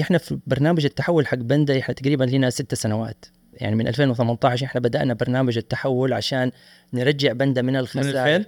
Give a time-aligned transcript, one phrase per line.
[0.00, 3.24] إحنا في برنامج التحول حق بندا إحنا تقريبا لنا ست سنوات.
[3.52, 6.50] يعني من 2018 إحنا بدأنا برنامج التحول عشان
[6.92, 8.44] نرجع بندا من من الخسائر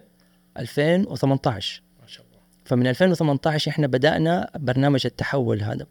[0.58, 2.38] 2000 2018 ما شاء الله.
[2.64, 5.86] فمن 2018 إحنا بدأنا برنامج التحول هذا.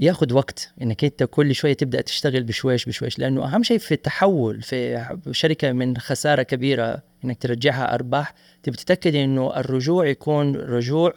[0.00, 4.62] ياخذ وقت إنك أنت كل شوية تبدأ تشتغل بشويش بشويش لأنه أهم شيء في التحول
[4.62, 11.14] في شركة من خسارة كبيرة إنك ترجعها أرباح تبي تتأكد إنه الرجوع يكون رجوع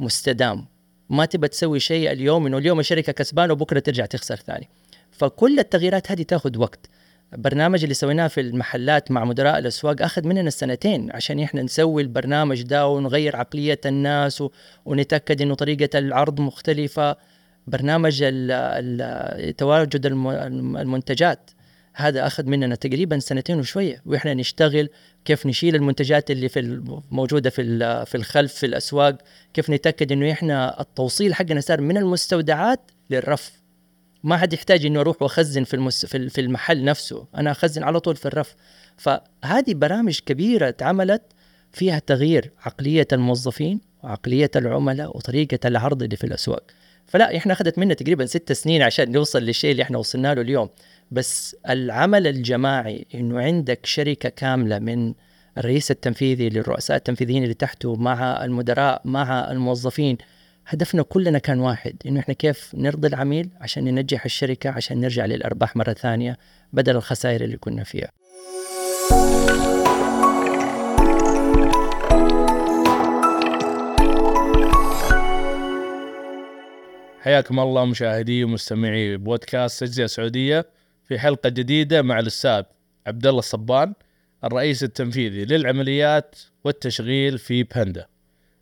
[0.00, 0.66] مستدام.
[1.10, 4.68] ما تبى تسوي شيء اليوم إنه اليوم الشركة كسبانة وبكرة ترجع تخسر ثاني
[5.10, 6.88] فكل التغييرات هذه تاخذ وقت
[7.34, 12.62] البرنامج اللي سويناه في المحلات مع مدراء الأسواق أخذ مننا سنتين عشان إحنا نسوي البرنامج
[12.62, 14.44] ده ونغير عقلية الناس.
[14.84, 17.16] ونتأكد إنه طريقة العرض مختلفة
[17.66, 18.18] برنامج.
[19.58, 20.28] تواجد الم...
[20.76, 21.50] المنتجات
[21.94, 24.88] هذا أخذ مننا تقريبا سنتين وشوية وإحنا نشتغل
[25.24, 27.62] كيف نشيل المنتجات اللي في موجودة في
[28.06, 29.18] في الخلف في الأسواق
[29.54, 33.52] كيف نتأكد إنه إحنا التوصيل حقنا صار من المستودعات للرف.
[34.24, 36.06] ما حد يحتاج إنه أروح وأخزن في المس...
[36.06, 38.54] في ال- في المحل نفسه أنا أخزن على طول في الرف.
[38.96, 41.22] فهذه برامج كبيرة اتعملت
[41.72, 46.62] فيها تغيير عقلية الموظفين وعقليه العملاء وطريقة العرض اللي في الأسواق.
[47.06, 50.68] فلا إحنا أخذت منا تقريبا ست سنين عشان نوصل للشيء اللي إحنا وصلنا له اليوم.
[51.10, 55.14] بس العمل الجماعي إنه عندك شركة كاملة من
[55.58, 60.18] الرئيس التنفيذي للرؤساء التنفيذيين اللي تحته مع المدراء مع الموظفين
[60.66, 65.76] هدفنا كلنا كان واحد إنه إحنا كيف نرضي العميل عشان ننجح الشركة عشان نرجع للأرباح
[65.76, 66.38] مرة ثانية
[66.72, 68.10] بدل الخسائر اللي كنا فيها.
[77.20, 80.79] حياكم الله مشاهدي ومستمعي بودكاست تجزئه سعودية.
[81.10, 82.62] في حلقة جديدة مع الأستاذ
[83.06, 83.94] عبد الله الصبان
[84.44, 88.06] الرئيس التنفيذي للعمليات والتشغيل في باندا.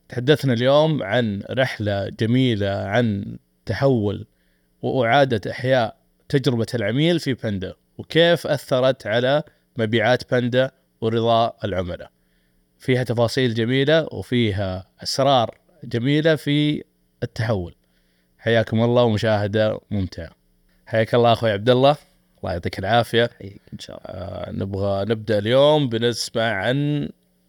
[0.08, 4.26] تحدثنا اليوم عن رحلة جميلة عن تحول
[4.82, 5.96] وإعادة إحياء
[6.28, 9.42] تجربة العميل في باندا وكيف أثرت على
[9.76, 12.10] مبيعات باندا ورضاء العملاء.
[12.78, 16.84] فيها تفاصيل جميلة وفيها أسرار جميلة في
[17.22, 17.74] التحول.
[18.38, 20.30] حياكم الله ومشاهدة ممتعة.
[20.86, 22.07] حياك الله أخوي عبد الله
[22.40, 23.30] الله يعطيك العافية.
[23.72, 27.08] إن شاء الله آه نبغى نبدأ اليوم بنسمع عن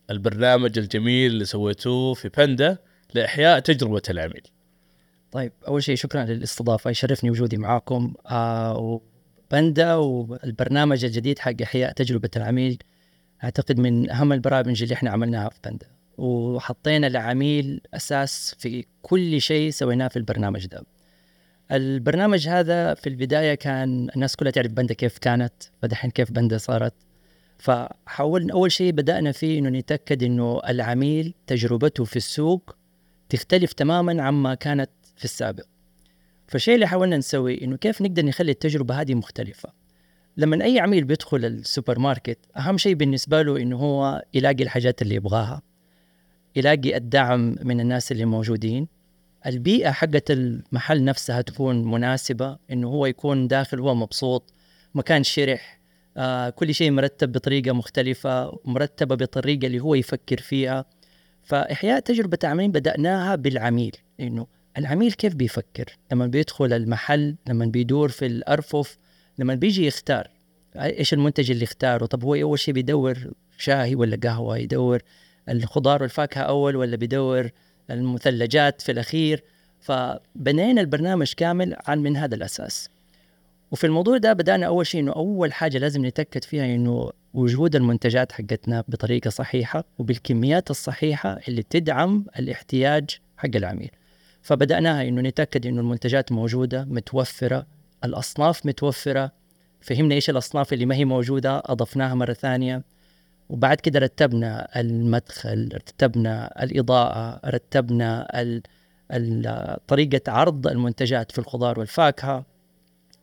[0.09, 2.77] البرنامج الجميل اللي سويتوه في باندا
[3.13, 4.41] لإحياء تجربة العميل.
[5.31, 9.00] طيب أول شيء شكرا للاستضافة يشرفني وجودي معاكم آه
[9.51, 12.77] وبندا والبرنامج الجديد حق إحياء تجربة العميل
[13.44, 19.71] أعتقد من أهم البرامج اللي إحنا عملناها في بندا وحطينا العميل أساس في كل شيء
[19.71, 20.83] سويناه في البرنامج ده
[21.72, 26.94] البرنامج هذا في البداية كان الناس كلها تعرف بندا كيف كانت فدحين كيف بندا صارت.
[27.57, 32.75] فحاولنا أول شيء بدأنا فيه إنه نتأكد إنه العميل تجربته في السوق
[33.30, 35.66] تختلف تماما عما كانت في السابق.
[36.47, 39.69] فالشيء اللي حاولنا نسوي إنه كيف نقدر نخلي التجربة هذه مختلفة.
[40.38, 45.16] لما أي عميل بيدخل السوبر ماركت أهم شيء بالنسبة له إنه هو يلاقي الحاجات اللي
[45.16, 45.62] يبغاها
[46.56, 48.88] يلاقي الدعم من الناس اللي موجودين.
[49.45, 54.53] البيئة حقت المحل نفسها تكون مناسبة إنه هو يكون داخل هو مبسوط
[54.95, 55.79] مكان شرح
[56.17, 60.85] آه كل شيء مرتب بطريقة مختلفة مرتبة بالطريقة اللي هو يفكر فيها.
[61.44, 68.25] فإحياء تجربة العميل بدأناها بالعميل إنه العميل كيف بيفكر؟ لما بيدخل المحل لما بيدور في
[68.25, 68.97] الأرفف
[69.38, 70.29] لما بيجي يختار
[70.75, 73.17] إيش المنتج اللي اختاره طب هو أول شيء بيدور
[73.57, 75.01] شاهي ولا قهوة؟ يدور
[75.50, 77.50] الخضار والفاكهة أول ولا بيدور
[77.91, 79.44] المثلجات في الأخير
[79.79, 82.89] فبنينا البرنامج كامل عن من هذا الأساس.
[83.72, 88.31] وفي الموضوع ده بدأنا أول شيء إنه أول حاجة لازم نتأكد فيها إنه وجود المنتجات
[88.31, 93.89] حقتنا بطريقة صحيحة وبالكميات الصحيحة اللي تدعم الاحتياج حق العميل.
[94.41, 97.66] فبدأناها إنه نتأكد إنه المنتجات موجودة متوفرة
[98.03, 99.31] الأصناف متوفرة.
[99.81, 102.83] فهمنا إيش الأصناف اللي ما هي موجودة أضفناها مرة ثانية.
[103.50, 108.28] وبعد كده رتبنا المدخل رتبنا الإضاءة رتبنا
[109.88, 112.46] طريقة عرض المنتجات في الخضار والفاكهة.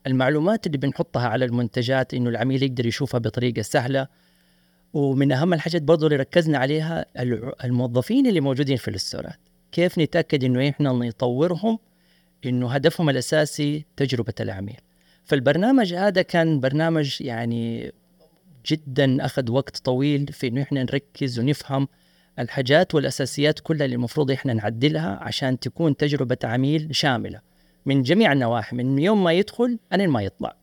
[0.06, 4.06] المعلومات اللي بنحطها على المنتجات إنه العميل يقدر يشوفها بطريقة سهلة.
[4.94, 7.06] ومن أهم الحاجات برضو اللي ركزنا عليها
[7.64, 9.38] الموظفين اللي موجودين في الاستورات.
[9.72, 11.78] كيف نتأكد إنه إحنا نطورهم؟
[12.46, 14.80] إنه هدفهم الأساسي تجربة العميل.
[15.24, 17.92] فالبرنامج هذا كان برنامج يعني
[18.66, 21.88] جدا أخذ وقت طويل في إنه إحنا نركز ونفهم
[22.38, 27.40] الحاجات والأساسيات كلها اللي المفروض إحنا نعدلها عشان تكون تجربة عميل شاملة.
[27.86, 30.56] من جميع النواحي من يوم ما يدخل ألين ما يطلع.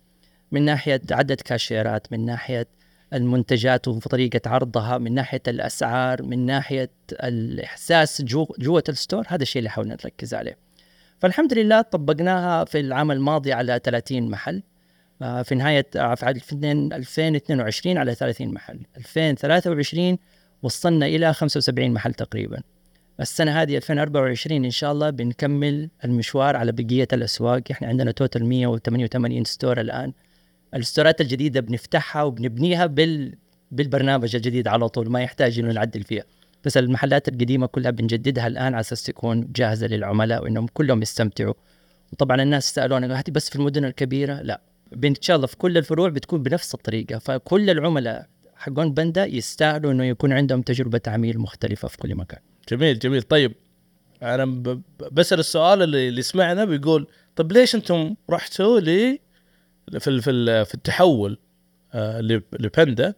[0.51, 2.67] من ناحية عدد كاشيرات من ناحية
[3.13, 9.59] المنتجات وطريقه عرضها من ناحية الأسعار من ناحية الإحساس جو جوة ال store هذا الشيء
[9.59, 10.57] اللي حاولنا نركز عليه.
[11.19, 14.63] فالحمد لله طبقناها في العام الماضي على 30 محل.
[15.23, 18.79] في نهاية آه، في 2022 على 30 محل.
[18.97, 20.17] 2023
[20.63, 22.61] وصلنا إلى 75 محل تقريبا.
[23.19, 27.61] السنة هذه 2024 إن شاء الله بنكمل المشوار على بقية الأسواق.
[27.71, 30.13] إحنا عندنا total 188 store الآن.
[30.75, 33.35] الستورات الجديدة بنفتحها وبنبنيها بال
[33.71, 36.23] بالبرنامج الجديد على طول ما يحتاج إنه نعدل فيها.
[36.65, 41.53] بس المحلات القديمة كلها بنجددها الآن على أساس تكون جاهزة للعملاء وإنهم كلهم يستمتعوا.
[42.13, 44.61] وطبعا الناس سألونا هاتي بس في المدن الكبيرة؟ لا.
[45.05, 50.05] إن شاء الله في كل الفروع بتكون بنفس الطريقة فكل العملاء حقون بندا يستاهلوا إنه
[50.05, 53.53] يكون عندهم تجربة عميل مختلفة في كل مكان جميل جميل طيب
[54.23, 54.81] أنا
[55.11, 59.19] بسأل السؤال اللي اللي سمعنا بيقول طب ليش أنتم رحتوا ل
[59.99, 61.37] في في في التحول
[61.93, 62.21] آه،
[62.59, 63.13] لبندا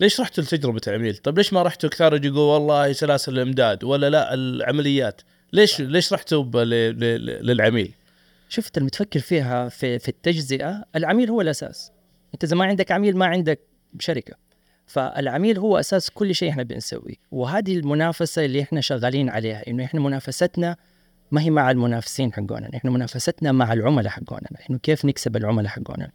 [0.00, 4.34] ليش رحتوا لتجربة عميل؟ طب ليش ما رحتوا كثار يقول والله سلاسل الإمداد ولا لا
[4.34, 5.20] العمليات؟
[5.52, 6.64] ليش ليش رحتوا
[7.42, 7.94] للعميل؟
[8.48, 11.92] شفت لما تفكر فيها في في التجزئة العميل هو الأساس.
[12.34, 13.60] أنت إذا ما عندك عميل ما عندك
[13.98, 14.34] شركة.
[14.86, 17.14] فالعميل هو أساس كل شيء إحنا بنسويه.
[17.30, 20.76] وهذه المنافسة اللي إحنا شغالين عليها إنه إحنا منافستنا
[21.30, 26.10] ما هي مع المنافسين حقونا إحنا منافستنا مع العملاء حقونا انه كيف نكسب العملاء حقونا.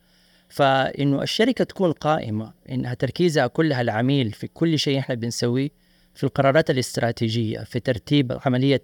[0.49, 5.69] فإنه الشركة تكون قائمة إنها تركيزها كلها العميل في كل شيء إحنا بنسويه
[6.13, 8.81] في القرارات الاستراتيجية في ترتيب عملية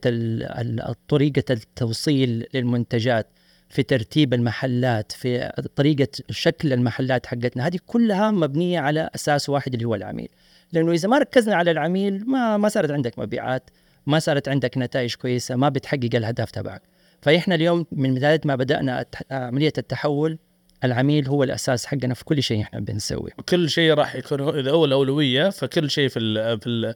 [1.08, 3.28] طريقة التوصيل للمنتجات
[3.70, 9.86] في ترتيب المحلات في طريقة شكل المحلات حقتنا هذه كلها مبنية على أساس واحد اللي
[9.86, 10.30] هو العميل.
[10.74, 13.70] لأنه إذا ما ركزنا على العميل ما ما صارت عندك مبيعات
[14.08, 16.82] ما صارت عندك نتائج كويسة ما بتحقق الهدف تبعك.
[17.22, 20.38] فإحنا اليوم من بداية ما بدأنا الت- عملية التحول
[20.84, 23.32] العميل هو الأساس حقنا في كل شيء إحنا بنسويه.
[23.50, 26.94] كل شيء راح يكون هو إذا هو الاولويه فكل شيء في ال في ال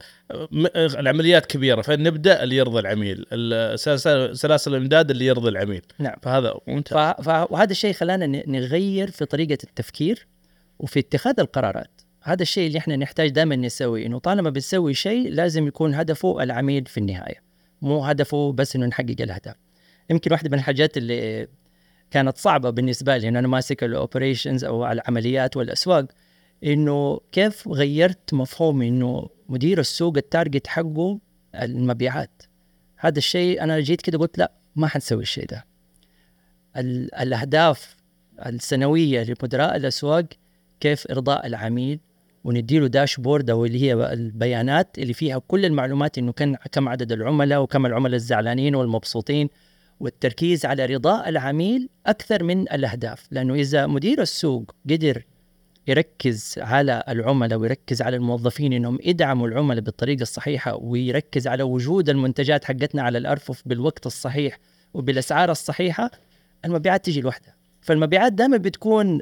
[0.98, 3.24] العمليات كبيرة فنبدأ اللي يرضي العميل
[4.36, 5.82] سلاسل الإمداد اللي يرضي العميل.
[5.98, 6.16] نعم.
[6.22, 6.98] فهذا ممتاز.
[6.98, 6.98] ف...
[6.98, 7.52] ف...
[7.52, 10.26] وهذا الشيء خلانا نغير في طريقة التفكير
[10.78, 12.00] وفي اتخاذ القرارات.
[12.22, 16.86] هذا الشيء اللي إحنا نحتاج دائما نسوي إنه طالما بنسوي شيء لازم يكون هدفه العميل
[16.86, 17.42] في النهاية.
[17.82, 19.54] مو هدفه بس إنه نحقق الهدف
[20.10, 21.48] يمكن واحدة من الحاجات اللي
[22.12, 26.06] كانت صعبة بالنسبة لي إنه أنا ماسك ال operations أو العمليات والأسواق
[26.64, 31.18] إنه كيف غيرت مفهوم إنه مدير السوق ال target حقه
[31.54, 32.42] المبيعات.
[32.96, 35.64] هذا الشيء أنا جيت كده قلت لا ما حنسوي الشيء ده.
[36.76, 37.96] ال- الأهداف
[38.46, 40.24] السنوية لمدراء الأسواق
[40.80, 42.00] كيف إرضاء العميل
[42.44, 47.62] ونديله dashboard أو اللي هي البيانات اللي فيها كل المعلومات إنه كان كم عدد العملاء
[47.62, 49.48] وكم العملاء الزعلانين والمبسوطين.
[50.02, 55.24] والتركيز على رضاء العميل أكثر من الأهداف لأنه إذا مدير السوق قدر
[55.86, 62.64] يركز على العملاء ويركز على الموظفين إنهم يدعموا العملاء بالطريقة الصحيحة ويركز على وجود المنتجات
[62.64, 64.58] حقتنا على الارفف بالوقت الصحيح
[64.94, 66.10] وبالأسعار الصحيحة
[66.64, 67.54] المبيعات تجي لوحدها.
[67.80, 69.20] فالمبيعات دائما بتكون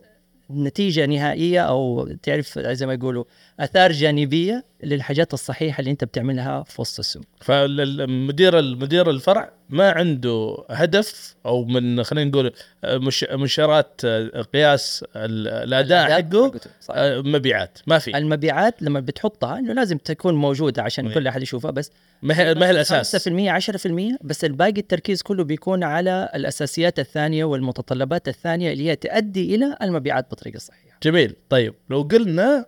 [0.51, 3.25] نتيجة نهائية أو تعرف زي ما يقولوا
[3.61, 10.65] آثار جانبية للحاجات الصحيحة اللي أنت بتعملها في وسط السوق فالمدير المدير الفرع ما عنده
[10.71, 12.53] هدف أو من خلينا نقول
[12.85, 16.53] مش مؤشرات آه، قياس ال- الأداء حقه.
[16.91, 21.15] آه، مبيعات ما في المبيعات لما بتحطها إنه لازم تكون موجودة عشان إيه.
[21.15, 21.91] كل أحد يشوفها بس
[22.23, 27.45] ما هي ما هي الأساس 5% 10% بس الباقي التركيز كله بيكون على الأساسيات الثانية
[27.45, 30.99] والمتطلبات الثانية اللي هي تؤدي إلى المبيعات بطريقة صحيحة.
[31.03, 32.67] جميل طيب لو قلنا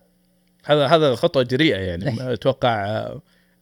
[0.64, 2.08] هذا هذا خطوة جريئة يعني.
[2.08, 2.32] إيه.
[2.32, 3.20] أتوقع آه،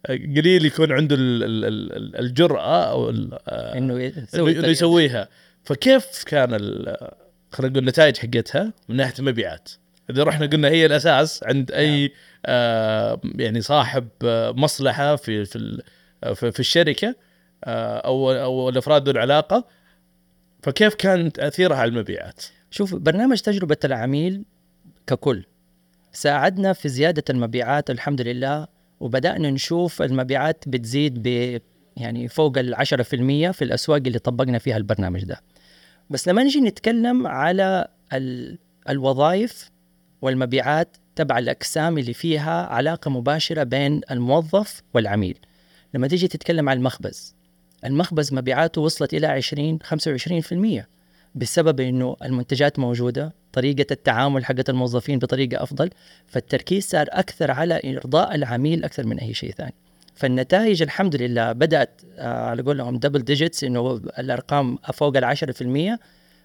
[0.08, 1.64] قليل يكون عنده ال- ال-
[1.96, 3.10] ال- الجرأة أو
[3.48, 5.28] آه، إنه يسوي يسويها.
[5.64, 6.50] فكيف كان
[7.52, 9.70] خلينا نقول النتائج حقتها من ناحية المبيعات؟
[10.10, 12.12] إذا رحنا قلنا هي الأساس عند أي
[12.46, 14.08] آه يعني صاحب
[14.56, 15.82] مصلحة في في
[16.34, 17.14] في, في الشركة
[17.64, 19.66] آه أو أو الأفراد ذو العلاقة.
[20.62, 24.44] فكيف كان تأثيرها على المبيعات؟ شوف برنامج تجربة العميل
[25.06, 25.44] ككل.
[26.12, 28.66] ساعدنا في زيادة المبيعات الحمد لله
[29.00, 31.60] وبدأنا نشوف المبيعات بتزيد ب
[31.96, 32.80] يعني فوق ال 10%
[33.50, 35.40] في الأسواق اللي طبقنا فيها البرنامج ده.
[36.10, 39.70] بس لما نجي نتكلم على ال- الوظائف
[40.22, 45.38] والمبيعات تبع الأقسام اللي فيها علاقة مباشرة بين الموظف والعميل.
[45.94, 47.34] لما تيجي تتكلم عن المخبز
[47.84, 50.86] المخبز مبيعاته وصلت إلى 20 25%
[51.34, 55.90] بسبب إنه المنتجات موجودة، طريقة التعامل حقت الموظفين بطريقة أفضل،
[56.26, 59.74] فالتركيز صار أكثر على إرضاء العميل أكثر من أي شيء ثاني.
[60.14, 65.98] فالنتائج الحمد لله بدأت آه، على قولهم double digits إنه الأرقام فوق ال 10%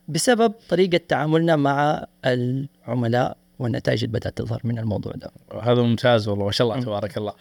[0.07, 5.31] بسبب طريقة تعاملنا مع العملاء والنتائج اللي بدأت تظهر من الموضوع ده.
[5.61, 6.83] هذا ممتاز والله ما شاء الله.
[6.85, 7.33] تبارك الله.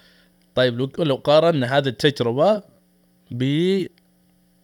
[0.55, 2.63] طيب لو لو قارنا هذه التجربة
[3.31, 3.43] ب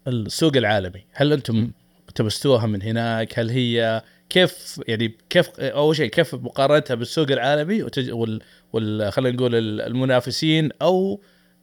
[0.08, 1.70] السوق العالمي هل أنتم
[2.08, 8.12] اقتبستوها من هناك هل هي كيف يعني كيف أول شيء كيف مقارنتها بالسوق العالمي وتج...
[8.12, 8.40] وال...
[8.72, 9.12] وال...
[9.12, 11.20] خلينا نقول المنافسين أو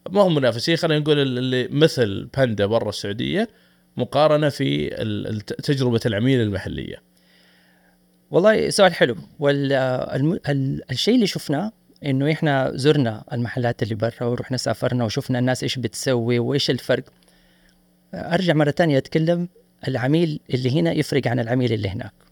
[0.09, 3.49] ما هم منافسين خلينا نقول اللي مثل باندا برا السعودية
[3.97, 4.89] مقارنة في
[5.63, 7.01] تجربة العميل المحلية.
[8.31, 9.15] والله سؤال حلو.
[9.39, 11.71] والشيء اللي شفناه
[12.05, 17.03] إنه إحنا زرنا المحلات اللي برا ورحنا سافرنا وشفنا الناس إيش بتسوي وإيش الفرق.
[18.13, 19.49] أرجع مرة ثانية أتكلم
[19.87, 22.26] العميل اللي هنا يفرق عن العميل اللي هناك.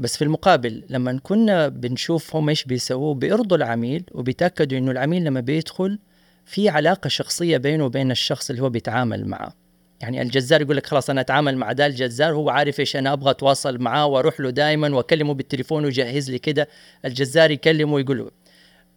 [0.00, 5.40] بس في المقابل لما كنا بنشوف هم إيش بيسووا بيرضوا العميل وبيتأكدوا إنه العميل لما
[5.40, 5.98] بيدخل
[6.44, 9.52] في علاقة شخصية بينه وبين الشخص اللي هو بيتعامل معه.
[10.00, 13.30] يعني الجزار يقول لك خلاص أنا أتعامل مع ده الجزار هو عارف إيش أنا أبغى
[13.30, 16.68] أتواصل معاه وأروح له دائما وأكلمه بالتليفون ويجهز لي كده.
[17.04, 18.30] الجزار يكلمه ويقول له.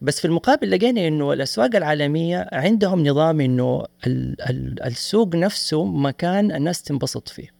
[0.02, 3.86] بس في المقابل لقينا إنه الأسواق العالمية عندهم نظام إنه
[4.86, 7.53] السوق نفسه مكان الناس تنبسط فيه.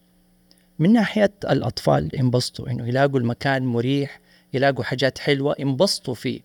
[0.78, 4.20] من ناحية الأطفال ينبسطوا إنه يلاقوا المكان مريح
[4.54, 6.40] يلاقوا حاجات حلوة ينبسطوا فيه.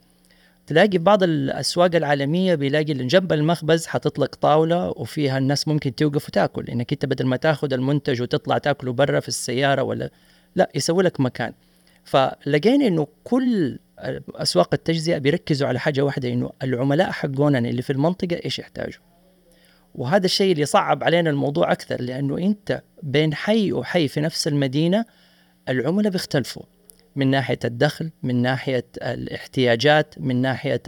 [0.68, 6.66] تلاقي بعض الأسواق العالمية بيلاقي جنب المخبز حتطلق طاولة وفيها الناس ممكن توقف وتاكل.
[6.70, 10.10] إنك أنت بدل ما تاخذ المنتج وتطلع تاكله برا في السيارة ولا
[10.56, 11.54] لا يسوي لك مكان.
[12.04, 13.80] فلقينا إنه كل
[14.36, 19.09] أسواق التجزئة بيركزوا على حاجة واحدة إنه العملاء حقونا اللي في المنطقة إيش يحتاجوا.
[20.00, 25.06] وهذا الشيء اللي صعب علينا الموضوع أكثر لأنه أنت بين حي وحي في نفس المدينة
[25.70, 26.64] العملاء بيختلفوا.
[27.16, 30.82] من ناحية الدخل من ناحية الاحتياجات من ناحية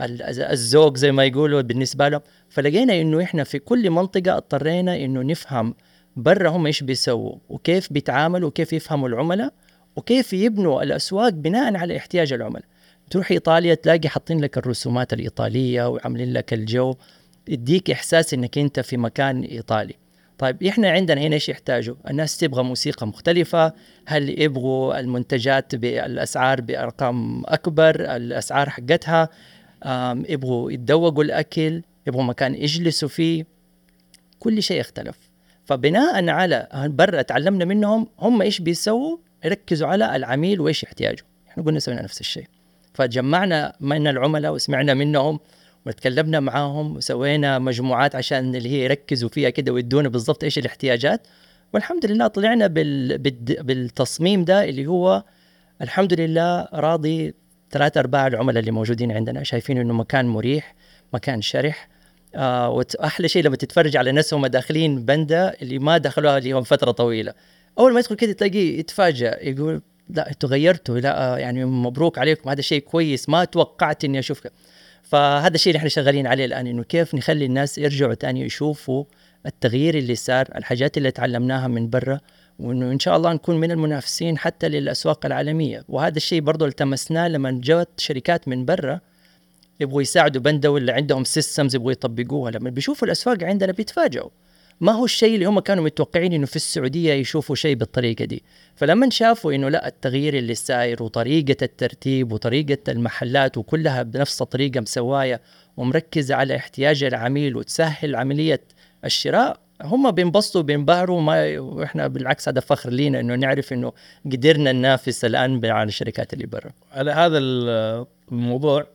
[0.00, 2.20] الذوق زي ما يقولوا بالنسبة لهم.
[2.48, 5.74] فلقينا إنه إحنا في كل منطقة اضطرينا إنه نفهم
[6.16, 9.52] برا هم إيش بيسووا وكيف بيتعاملوا وكيف يفهموا العملاء
[9.96, 12.64] وكيف يبنوا الأسواق بناء على احتياج العملاء.
[13.10, 16.94] تروح إيطاليا تلاقي حاطين لك الرسومات الإيطالية وعاملين لك الجو.
[17.48, 19.94] يديك إحساس إنك أنت في مكان إيطالي.
[20.38, 23.72] طيب إحنا عندنا هنا إيش يحتاجوا؟ الناس تبغى موسيقى مختلفة،
[24.06, 29.28] هل يبغوا المنتجات بالأسعار بأرقام أكبر، الأسعار حقتها؟
[30.28, 33.46] يبغوا يتذوقوا الأكل، يبغوا مكان يجلسوا فيه؟
[34.38, 35.18] كل شيء اختلف.
[35.64, 41.22] فبناء على برا تعلمنا منهم هم إيش بيسووا؟ يركزوا على العميل وإيش يحتاجه.
[41.48, 42.46] إحنا قلنا سوينا نفس الشيء.
[42.94, 45.40] فجمعنا من العملاء وسمعنا منهم
[45.86, 51.26] وتكلمنا معاهم وسوينا مجموعات عشان اللي هي يركزوا فيها كده ويدونا بالضبط إيش الاحتياجات.
[51.72, 53.18] والحمد لله طلعنا بال...
[53.62, 55.24] بالتصميم ده اللي هو
[55.82, 57.34] الحمد لله راضي
[57.70, 60.74] ثلاثة أرباع العملاء اللي موجودين عندنا شايفين إنه مكان مريح
[61.14, 61.88] مكان شرح.
[62.34, 66.90] آه وأحلى شيء لما تتفرج على ناس هم داخلين بندا اللي ما دخلوها لهم فترة
[66.90, 67.34] طويلة.
[67.78, 72.60] أول ما يدخل كده تلاقيه يتفاجئ يقول لا أنتوا غيرتوا لا يعني مبروك عليكم هذا
[72.60, 74.52] شيء كويس ما توقعت إني اشوفك
[75.08, 79.04] فهذا الشيء اللي إحنا شغالين عليه الآن إنه كيف نخلي الناس يرجعوا تاني يشوفوا
[79.46, 82.20] التغيير اللي صار الحاجات اللي تعلمناها من برا
[82.58, 85.84] وإنه إن شاء الله نكون من المنافسين حتى للأسواق العالمية.
[85.88, 89.00] وهذا الشيء برضه التمسناه لما جت شركات من برا
[89.80, 92.50] يبغوا يساعدوا بندا ولا عندهم سيستمز يبغوا يطبقوها.
[92.50, 94.30] لما بيشوفوا الأسواق عندنا بيتفاجئوا.
[94.80, 98.42] ما هو الشيء اللي هم كانوا متوقعين إنه في السعودية يشوفوا شيء بالطريقة دي
[98.76, 105.40] فلما شافوا إنه لا التغيير اللي صاير وطريقة الترتيب وطريقة المحلات وكلها بنفس الطريقة مسواية
[105.76, 108.60] ومركزة على احتياج العميل وتسهل عملية
[109.04, 113.92] الشراء هم بينبسطوا بينبهروا ما وإحنا بالعكس هذا فخر لينا إنه نعرف إنه
[114.24, 116.70] قدرنا ننافس الآن على الشركات اللي برا.
[116.92, 118.86] على هذا الموضوع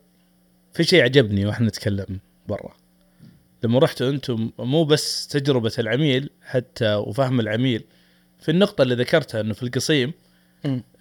[0.74, 2.81] في شيء عجبني وإحنا نتكلم برا.
[3.64, 7.84] لما رحتوا أنتم مو بس تجربة العميل حتى وفهم العميل.
[8.40, 10.14] في النقطة اللي ذكرتها إنه في القصيم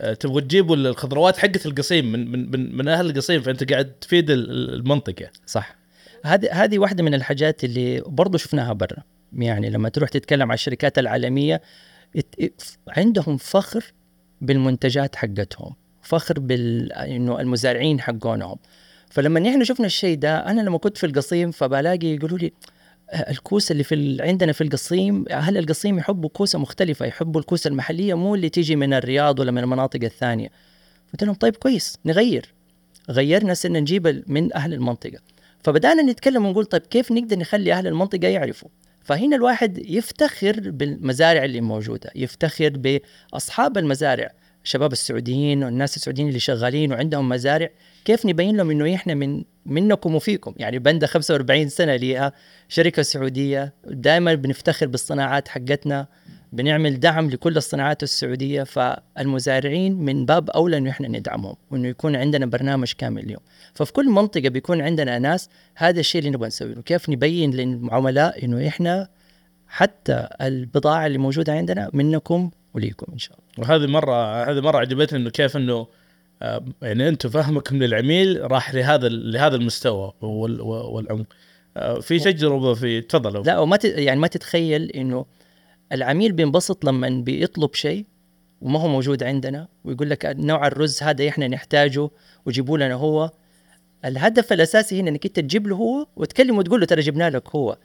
[0.00, 4.30] آه تبغوا تجيبوا الخضروات حقت القصيم من من من, من أهل القصيم فأنت قاعد تفيد
[4.30, 5.30] المنطقة.
[5.46, 5.76] صح.
[6.24, 9.02] هذه هذه واحدة من الحاجات اللي برضو شفناها برا.
[9.32, 11.62] يعني لما تروح تتكلم عن الشركات العالمية
[12.88, 13.84] عندهم فخر
[14.40, 18.56] بالمنتجات حقتهم فخر بال إنه المزارعين حقونهم.
[19.10, 22.52] فلما نحن شفنا الشيء ده أنا لما كنت في القصيم فبلاقي يقولوا لي
[23.10, 28.14] آه، الكوسة اللي في عندنا في القصيم أهل القصيم يحبوا كوسة مختلفة؟ يحبوا الكوسة المحلية
[28.14, 30.48] مو اللي تيجي من الرياض ولا من المناطق الثانية.
[31.12, 32.54] قلت لهم طيب كويس نغير.
[33.10, 35.18] غيرنا صرنا نجيب من أهل المنطقة.
[35.64, 38.68] فبدأنا نتكلم ونقول طيب كيف نقدر نخلي أهل المنطقة يعرفوا؟
[39.04, 43.00] فهنا الواحد يفتخر بالمزارع اللي موجودة يفتخر
[43.32, 44.30] بأصحاب المزارع.
[44.64, 47.70] الشباب السعوديين والناس السعوديين اللي شغالين وعندهم مزارع
[48.04, 52.32] كيف نبين لهم إنه إحنا من منكم وفيكم؟ يعني بندا 45 سنة ليها
[52.68, 56.06] شركة سعودية دائما بنفتخر بالصناعات حقتنا
[56.52, 62.46] بنعمل دعم لكل الصناعات السعودية فالمزارعين من باب أولى إنه إحنا ندعمهم وإنه يكون عندنا
[62.46, 63.40] برنامج كامل اليوم.
[63.74, 66.74] ففي كل منطقة بيكون عندنا ناس هذا الشيء اللي نبغى نسويه.
[66.74, 69.08] كيف نبين للعملاء إنه إحنا
[69.68, 73.68] حتى البضاعة اللي موجودة عندنا منكم وليكم إن شاء الله.
[73.70, 75.86] وهذه مرة هذه مرة عجبتني إنه كيف إنه
[76.42, 81.26] آه، يعني أنتم فهمكم للعميل راح لهذا لهذا المستوى وال- والعمق.
[81.76, 83.42] آه، في تجربه في تفضل.
[83.46, 83.84] لا وما ت...
[83.84, 85.26] يعني ما تتخيل إنه
[85.92, 88.04] العميل بينبسط لما بيطلب شيء
[88.60, 92.10] وما هو موجود عندنا ويقول لك نوع الرز هذا إحنا نحتاجه
[92.46, 93.30] وجيبوا لنا هو.
[94.04, 97.76] الهدف الأساسي هنا إنك أنت تجيب له هو وتكلمه وتقول له ترى جبنا لك هو.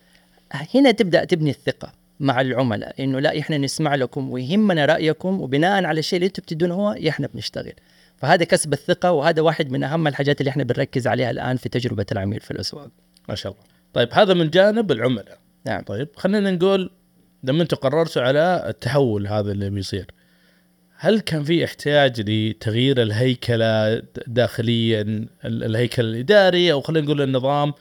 [0.51, 1.93] هنا تبدأ تبني الثقة.
[2.19, 6.73] مع العملاء إنه لا إحنا نسمع لكم ويهمنا رأيكم وبناء على الشيء اللي أنتم بتدونه
[6.73, 7.73] هو إحنا بنشتغل.
[8.17, 12.05] فهذا كسب الثقة وهذا واحد من أهم الحاجات اللي إحنا بنركز عليها الآن في تجربة
[12.11, 12.89] العميل في الأسواق.
[13.29, 13.63] ما شاء الله.
[13.93, 15.37] طيب هذا من جانب العملاء.
[15.65, 15.81] نعم.
[15.83, 16.91] طيب خلينا نقول
[17.43, 20.05] لما أنتم قررتوا على التحول هذا اللي بيصير
[20.97, 27.73] هل كان في احتياج لتغيير الهيكلة داخليا ال- الهيكل الإداري أو خلينا نقول النظام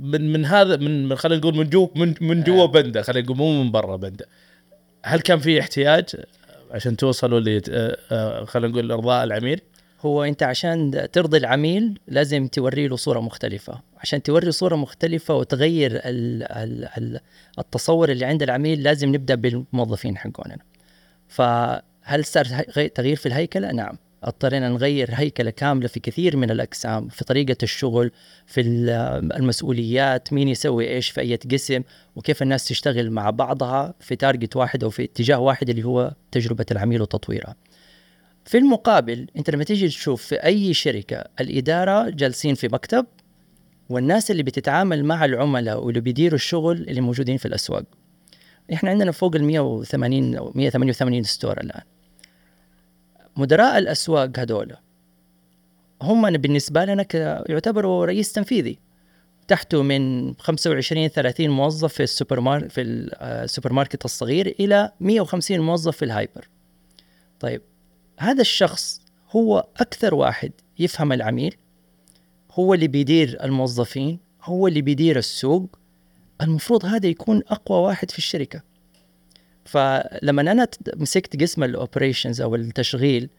[0.00, 3.36] من من هذا من من- خلينا نقول من جو من من جوا بندا خلينا نقول
[3.36, 4.26] مو من برا بندا.
[5.04, 6.04] هل كان في احتياج
[6.70, 9.60] عشان توصلوا ل آه، آه، خلينا نقول ارضاء العميل؟
[10.00, 13.80] هو انت عشان ترضي العميل لازم توري له صورة مختلفة.
[13.98, 17.20] عشان توري صورة مختلفة وتغير ال ال ال
[17.58, 20.58] التصور اللي عند العميل لازم نبدأ بالموظفين حقوننا.
[21.28, 22.44] فهل صار
[22.94, 23.96] تغيير في الهيكلة؟ نعم.
[24.24, 28.10] اضطرينا نغير هيكلة كاملة في كثير من الأقسام في طريقة الشغل
[28.46, 28.90] في ال-
[29.32, 31.82] المسؤوليات مين يسوي إيش في أي قسم
[32.16, 36.66] وكيف الناس تشتغل مع بعضها في تارجت واحد أو في اتجاه واحد اللي هو تجربة
[36.70, 37.56] العميل وتطويرها
[38.44, 43.06] في المقابل أنت لما تيجي تشوف في أي شركة الإدارة جالسين في مكتب
[43.88, 47.82] والناس اللي بتتعامل مع العملاء واللي بيديروا الشغل اللي موجودين في الأسواق.
[48.72, 51.82] إحنا عندنا فوق ال 180 أو 188 store الآن.
[53.40, 54.76] مدراء الأسواق هذول.
[56.02, 57.06] هم بالنسبة لنا
[57.48, 58.78] يعتبروا رئيس تنفيذي.
[59.48, 65.96] تحته من 25 30 موظف في السوبر مار في السوبر ماركت الصغير إلى 150 موظف
[65.96, 66.48] في ال hyper.
[67.40, 67.62] طيب
[68.18, 71.56] هذا الشخص هو أكثر واحد يفهم العميل
[72.52, 75.78] هو اللي بيدير الموظفين هو اللي بيدير السوق.
[76.42, 78.62] المفروض هذا يكون أقوى واحد في الشركة.
[79.70, 83.30] فلما أنا ت- مسكت قسم الأوبريشنز أو التشغيل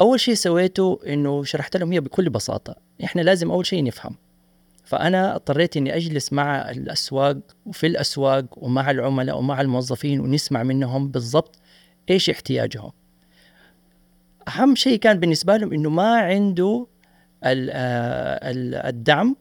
[0.00, 4.16] أول شيء سويته إنه شرحت لهم هي بكل بساطة إحنا لازم أول شيء نفهم.
[4.84, 11.56] فأنا اضطريت إني أجلس مع الأسواق وفي الأسواق ومع العملاء ومع الموظفين ونسمع منهم بالضبط
[12.10, 12.90] إيش احتياجهم.
[14.48, 16.86] أهم شيء كان بالنسبة لهم إنه ما عنده
[17.44, 19.36] آه، ال- الدعم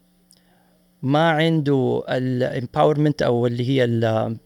[1.01, 4.37] ما عنده ال empowerment أو اللي هي ال-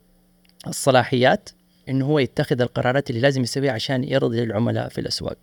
[0.68, 1.50] الصلاحيات.
[1.90, 5.38] إنه هو يتخذ القرارات اللي لازم يسويها عشان يرضي العملاء في الأسواق.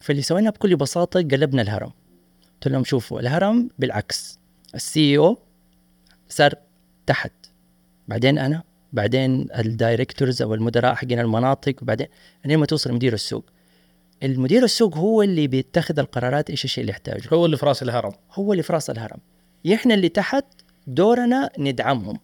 [0.00, 1.92] فاللي سويناه بكل بساطة قلبنا الهرم.
[2.54, 4.38] قلت لهم شوفوا الهرم بالعكس
[4.74, 5.38] ال CEO
[6.28, 6.54] صار
[7.06, 7.32] تحت.
[8.08, 12.06] بعدين أنا بعدين الدايركتورز أو المدراء حقين المناطق وبعدين
[12.44, 13.44] لين ما توصل مدير السوق.
[14.22, 17.28] المدير السوق هو اللي بيتخذ القرارات إيش الشيء اللي يحتاجه.
[17.32, 18.12] هو اللي في رأس الهرم.
[18.32, 19.18] هو اللي في رأس الهرم.
[19.74, 20.44] إحنا اللي تحت
[20.86, 22.18] دورنا ندعمهم.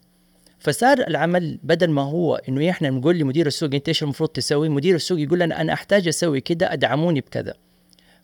[0.58, 4.94] فصار العمل بدل ما هو إنه إحنا نقول لمدير السوق أنت إيش المفروض تسوي مدير
[4.94, 7.54] السوق يقول لنا أنا أحتاج أسوي كذا أدعموني بكذا.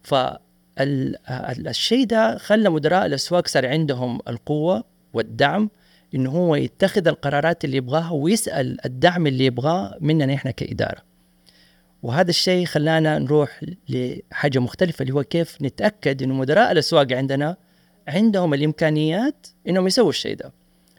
[0.03, 5.71] فالشيء ده خلى مدراء الأسواق صار عندهم القوة والدعم
[6.15, 11.03] إنه هو يتخذ القرارات اللي يبغاها ويسأل الدعم اللي يبغاه مننا إحنا كإدارة.
[12.03, 17.57] وهذا الشيء خلانا نروح لحاجة مختلفة اللي هو كيف نتأكد إنه مدراء الأسواق عندنا
[18.09, 20.53] عندهم الإمكانيات إنهم يسووا الشيء ده.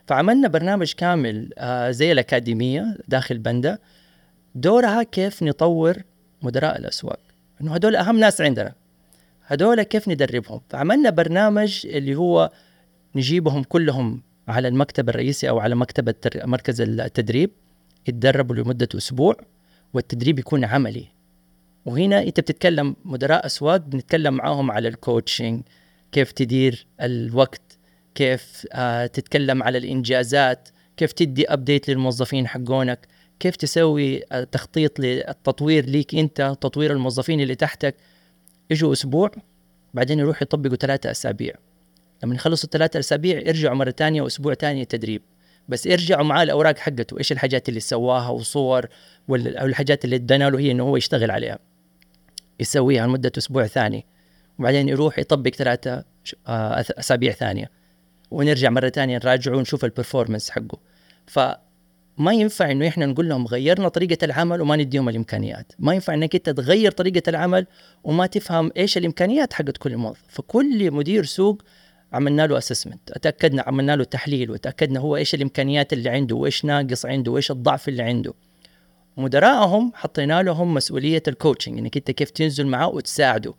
[0.07, 3.77] فعملنا برنامج كامل آه، زي الأكاديمية داخل بندا.
[4.55, 5.97] دورها كيف نطور
[6.41, 7.19] مدراء الأسواق.
[7.61, 8.73] إنه هدول أهم ناس عندنا.
[9.45, 10.61] هدول كيف ندربهم.
[10.69, 12.51] فعملنا برنامج اللي هو
[13.15, 16.15] نجيبهم كلهم على المكتب الرئيسي أو على مكتب.
[16.35, 17.51] مركز التدريب.
[18.07, 19.37] يتدربوا لمدة أسبوع
[19.93, 21.05] والتدريب يكون عملي.
[21.85, 25.61] وهنا أنت بتتكلم مدراء أسواق بنتكلم معاهم على ال coaching
[26.11, 27.61] كيف تدير الوقت
[28.15, 33.07] كيف آه تتكلم على الإنجازات كيف تدي update للموظفين حقينك
[33.39, 37.95] كيف تسوي آه تخطيط للتطوير ليك أنت تطوير الموظفين اللي تحتك.
[38.69, 39.31] يجوا أسبوع
[39.93, 41.53] بعدين يروحوا يطبقوا ثلاثة أسابيع.
[42.23, 45.21] لما يخلصوا الثلاثة أسابيع يرجعوا مرة ثانية وأسبوع ثاني تدريب.
[45.69, 48.85] بس يرجعوا معاه الأوراق حقته إيش الحاجات اللي سواها وصور
[49.27, 51.59] وال- أو الحاجات اللي ادينا له هي إنه هو يشتغل عليها.
[52.59, 54.05] يسويها لمدة أسبوع ثاني.
[54.59, 56.03] وبعدين يروح يطبق ثلاثة
[56.47, 57.71] آه، أسابيع ثانية.
[58.35, 60.77] ونرجع مرة ثانية نراجعه ونشوف البرفورمانس حقه.
[61.27, 65.71] فما ينفع إنه إحنا نقول لهم غيرنا طريقة العمل وما نديهم الإمكانيات.
[65.79, 67.67] ما ينفع إنك أنت تغير طريقة العمل
[68.03, 70.23] وما تفهم إيش الإمكانيات حقت كل موظف.
[70.29, 71.61] فكل مدير سوق
[72.13, 77.05] عملنا له assessment اتاكدنا عملنا له تحليل وتأكدنا هو إيش الإمكانيات اللي عنده وإيش ناقص
[77.05, 78.33] عنده وإيش الضعف اللي عنده.
[79.17, 83.53] مدراءهم حطينا لهم مسؤولية ال coaching إنك أنت كيف تنزل معاه وتساعده.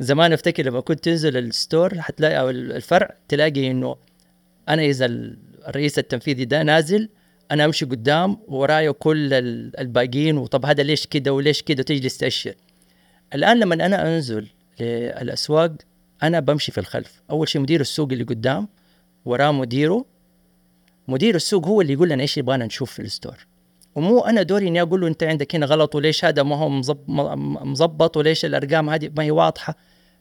[0.00, 3.96] زمان افتكر لما كنت تنزل ال store حتلاقي أو الفرع تلاقي إنه
[4.68, 5.06] أنا إذا
[5.68, 7.08] الرئيس التنفيذي ده نازل
[7.50, 9.34] أنا أمشي قدام ورايا كل
[9.78, 12.54] الباقيين وطب هذا ليش كده وليش كده تجلس تاشر
[13.34, 14.46] الآن لما أنا أنزل
[14.80, 15.72] للأسواق
[16.22, 17.22] أنا بمشي في الخلف.
[17.30, 18.68] أول شيء مدير السوق اللي قدام
[19.24, 20.04] وراه مديره.
[21.08, 23.46] مدير السوق هو اللي يقول لنا إيش يبغانا نشوف في الستور.
[23.94, 26.68] ومو أنا دوري إني أقول له أنت عندك هنا غلط وليش هذا ما هو
[27.64, 29.76] مظبط وليش الأرقام هذه ما هي واضحة؟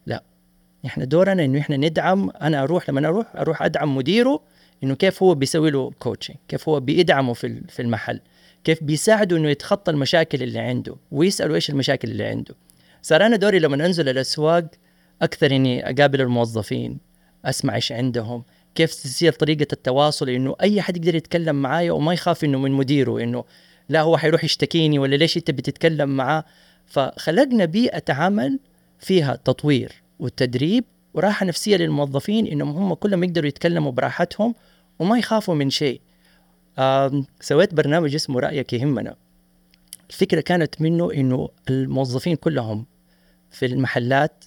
[0.05, 0.23] لا.
[0.85, 4.41] إحنا دورنا إنه إحنا ندعم أنا أروح لما أروح أروح أدعم مديره
[4.83, 8.19] إنه كيف هو بيسوي له كوتشنج كيف هو بيدعمه في في المحل
[8.63, 12.55] كيف بيساعده إنه يتخطى المشاكل اللي عنده ويسأله إيش المشاكل اللي عنده.
[13.01, 14.65] صار أنا دوري لما أنزل الأسواق
[15.21, 16.97] أكثر إني أقابل الموظفين
[17.45, 18.43] أسمع إيش عندهم
[18.75, 23.23] كيف تصير طريقة التواصل إنه أي حد يقدر يتكلم معايا وما يخاف إنه من مديره
[23.23, 23.43] إنه
[23.89, 26.43] لا هو حيروح يشتكيني ولا ليش أنت بتتكلم معاه؟
[26.85, 28.59] فخلقنا بيئة عمل
[28.99, 34.55] فيها تطوير وتدريب وراحة نفسية للموظفين إنهم هم كلهم يقدروا يتكلموا براحتهم
[34.99, 36.01] وما يخافوا من شيء.
[37.41, 39.15] سويت برنامج اسمه رأيك يهمنا.
[40.09, 42.85] الفكرة كانت منه إنه الموظفين كلهم
[43.51, 44.45] في المحلات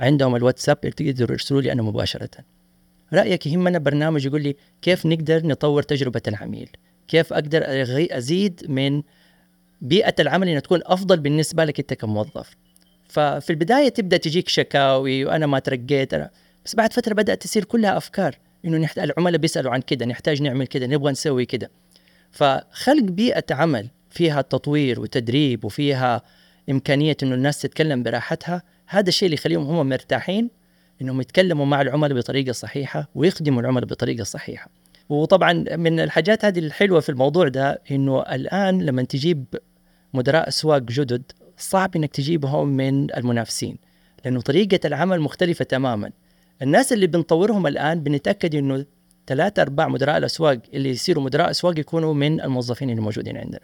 [0.00, 2.30] عندهم الواتساب يقدروا يرسلوا لي أنا مباشرة.
[3.12, 6.68] رأيك يهمنا برنامج يقول لي كيف نقدر نطور تجربة العميل؟
[7.08, 7.62] كيف أقدر
[8.10, 9.02] أزيد من
[9.80, 12.56] بيئة العمل إنها تكون أفضل بالنسبة لك أنت كموظف؟
[13.08, 16.30] ففي البداية تبدأ تجيك شكاوي وأنا ما ترقيت أنا
[16.64, 20.66] بس بعد فترة بدأت تصير كلها أفكار إنه نحتاج العملاء بيسألوا عن كده نحتاج نعمل
[20.66, 21.70] كده نبغى نسوي كده.
[22.30, 26.22] فخلق بيئة عمل فيها تطوير وتدريب وفيها
[26.70, 30.50] إمكانية إنه الناس تتكلم براحتها هذا الشيء اللي يخليهم هم مرتاحين
[31.02, 34.70] إنهم يتكلموا مع العملاء بطريقة صحيحة ويخدموا العملاء بطريقة صحيحة.
[35.08, 39.44] وطبعا من الحاجات هذه الحلوة في الموضوع ده إنه الآن لما تجيب
[40.14, 41.22] مدراء أسواق جدد
[41.58, 43.76] صعب إنك تجيبهم من المنافسين
[44.24, 46.10] لأنه طريقة العمل مختلفة تماما.
[46.62, 48.84] الناس اللي بنطورهم الآن بنتأكد إنه
[49.26, 53.60] ثلاثة أرباع مدراء الأسواق اللي يصيروا مدراء أسواق يكونوا من الموظفين اللي موجودين عندنا.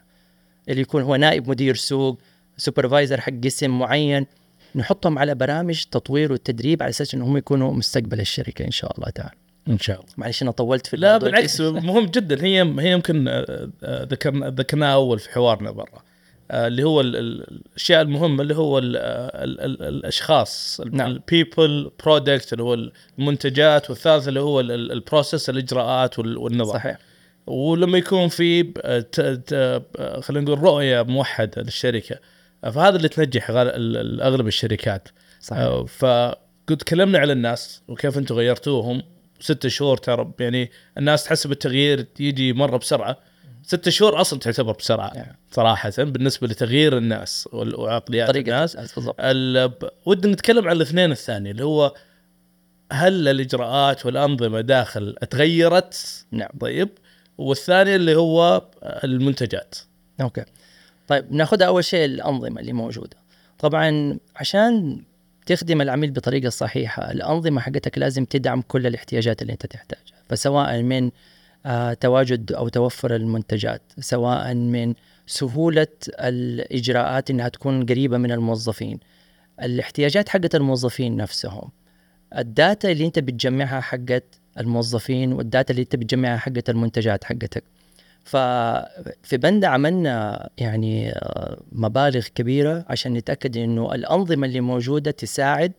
[0.69, 2.19] اللي يكون هو نائب مدير سوق
[2.57, 4.27] سوبرفايزر حق قسم معين
[4.75, 9.35] نحطهم على برامج تطوير والتدريب على أساس إنهم يكونوا مستقبل الشركة إن شاء الله تعالى.
[9.69, 10.09] إن شاء الله.
[10.17, 14.95] معلش أنا طولت في لا بالعكس مهم جدا هي هي يمكن آه، آه، ذكرنا ذكرناها
[14.95, 16.03] أول في حوارنا برا.
[16.51, 21.11] آه، اللي هو الأشياء المهمة اللي هو ال ال ال الأشخاص نعم.
[21.11, 26.99] ال people product اللي هو المنتجات والثالث اللي هو ال process الإجراءات والنظام صحيح
[27.47, 28.73] ولما يكون في
[30.23, 32.17] خلينا نقول رؤية موحدة للشركة
[32.63, 35.09] فهذا اللي تنجح أغلب الشركات
[35.41, 39.03] صحيح فقد تكلمنا على الناس وكيف أنتم غيرتوهم
[39.41, 43.19] ست شهور ترى يعني الناس تحسب التغيير يجي مرة بسرعة
[43.63, 45.39] ست شهور أصلا تعتبر بسرعة يعني.
[45.51, 49.21] صراحة بالنسبة لتغيير الناس وعقليات الناس بالضبط
[50.07, 51.95] ودنا نتكلم عن الاثنين الثاني اللي هو
[52.93, 56.89] هل الإجراءات والأنظمة داخل تغيرت؟ نعم طيب
[57.39, 59.75] والثاني اللي هو المنتجات.
[60.21, 60.45] أوكي.
[61.11, 63.17] طيب ناخذها أول شيء الأنظمة اللي موجودة.
[63.59, 65.03] طبعا عشان
[65.47, 71.11] تخدم العميل بطريقة صحيحة، الأنظمة حقتك لازم تدعم كل الاحتياجات اللي أنت تحتاجها، فسواء من
[71.67, 74.95] آه، تواجد أو توفر المنتجات سواء من
[75.27, 79.01] سهولة الإجراءات إنها تكون قريبة من الموظفين
[79.63, 81.71] الاحتياجات حقت الموظفين نفسهم
[82.39, 84.25] ال data اللي أنت بتجمعها حقت
[84.59, 87.65] الموظفين وال data اللي أنت بتجمعها حقت المنتجات حقتك
[88.31, 95.73] ففي بنده عملنا يعني آه، مبالغ كبيرة عشان نتأكد أنه الأنظمة اللي موجودة تساعد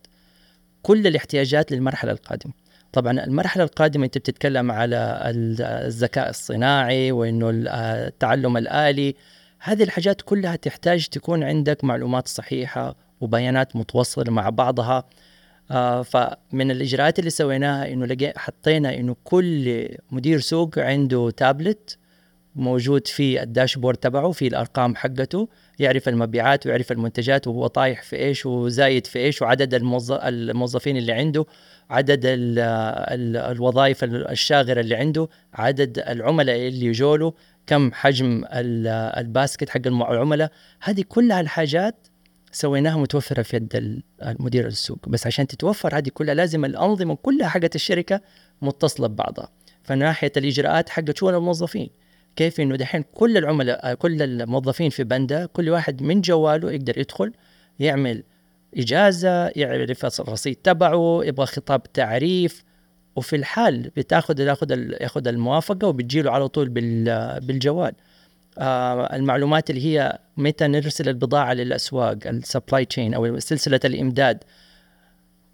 [0.82, 2.54] كل الاحتياجات للمرحلة القادمة.
[2.94, 9.16] طبعا المرحلة القادمة أنت بتتكلم على الذكاء الصناعي وإنه التعلم الآلي.
[9.60, 15.04] هذه الحاجات كلها تحتاج تكون عندك معلومات صحيحة وبيانات متوصلة مع بعضها.
[15.72, 21.98] آه فمن الإجراءات اللي سويناها إنه حطينا إنه كل مدير سوق عنده تابلت
[22.56, 28.46] موجود في الداشبورد تبعه في الأرقام حقته يعرف المبيعات ويعرف المنتجات وهو طايح في إيش
[28.46, 31.46] وزايد في إيش وعدد الموظفين اللي عنده
[31.90, 37.34] عدد ال ال الوظائف الشاغرة اللي عنده عدد العملاء اللي يجوا له
[37.68, 40.52] كم حجم الباسكت حق العملاء.
[40.82, 42.08] هذه كلها الحاجات
[42.52, 45.10] سويناها متوفرة في يد المدير السوق.
[45.10, 48.22] بس عشان تتوفر هذه كلها لازم الأنظمة كلها حقت الشركة
[48.62, 49.52] متصلة ببعضها.
[49.84, 51.90] فناحية الإجراءات حقت شؤون الموظفين.
[52.36, 57.32] كيف إنه دحين كل العملاء كل الموظفين في بندا كل واحد من جواله يقدر يدخل
[57.80, 58.24] يعمل
[58.78, 62.64] إجازة يعرف الرصيد تبعه يبغى خطاب تعريف
[63.16, 66.70] وفي الحال بتاخذ ياخذ ياخذ الموافقة وبتجيله على طول
[67.40, 67.94] بالجوال.
[68.58, 74.44] آه المعلومات اللي هي متى نرسل البضاعة للأسواق السبلاي تشين أو سلسلة الإمداد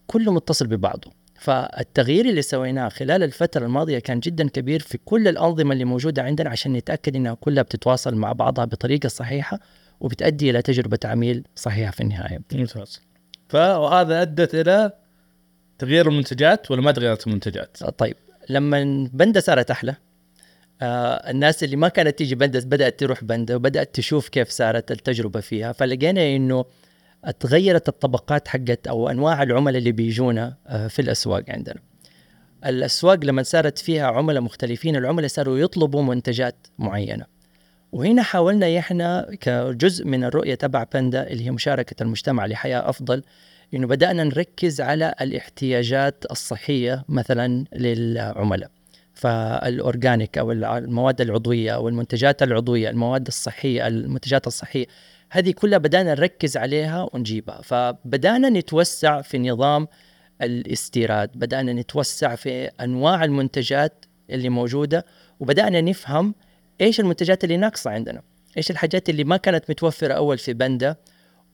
[0.08, 1.12] كله متصل ببعضه.
[1.38, 6.50] فالتغيير اللي سويناه خلال الفترة الماضية كان جدا كبير في كل الأنظمة اللي موجودة عندنا
[6.50, 9.60] عشان نتأكد إنها كلها بتتواصل مع بعضها بطريقة صحيحة
[10.00, 12.40] وبتؤدي إلى تجربة عميل صحيحة في النهاية.
[12.54, 13.02] ممتاز.
[13.50, 14.92] فهذا أدت إلى
[15.80, 18.16] تغيير المنتجات ولا ما تغيرت المنتجات؟ طيب.
[18.50, 19.96] لما بندا صارت أحلى.
[20.82, 25.40] آه الناس اللي ما كانت تيجي بندا بدأت تروح بندا وبدأت تشوف كيف صارت التجربة
[25.40, 26.66] فيها فلقينا إنه
[27.32, 31.80] تغيرت الطبقات حقت أو انواع العملاء اللي بيجونا آه، في الاسواق عندنا.
[32.66, 37.26] الاسواق لما صارت فيها عملاء مختلفين العملاء صاروا يطلبوا منتجات معينة.
[37.92, 43.24] وهنا حاولنا إحنا كجزء من الرؤية تبع باندا اللي هي مشاركة المجتمع لحياة أفضل
[43.74, 48.70] إنه بدأنا نركز على الاحتياجات الصحية مثلا للعملاء.
[49.14, 54.86] فالاورجانيك أو المواد العضوية أو المنتجات العضوية، المواد الصحية، المنتجات الصحية
[55.30, 57.62] هذه كلها بدأنا نركز عليها ونجيبها.
[57.62, 59.88] فبدأنا نتوسع في نظام
[60.42, 65.06] الاستيراد بدأنا نتوسع في أنواع المنتجات اللي موجودة
[65.40, 66.36] وبدأنا نفهم
[66.82, 68.22] إيش المنتجات اللي ناقصة عندنا
[68.58, 70.96] إيش الحاجات اللي ما كانت متوفرة أول في بندا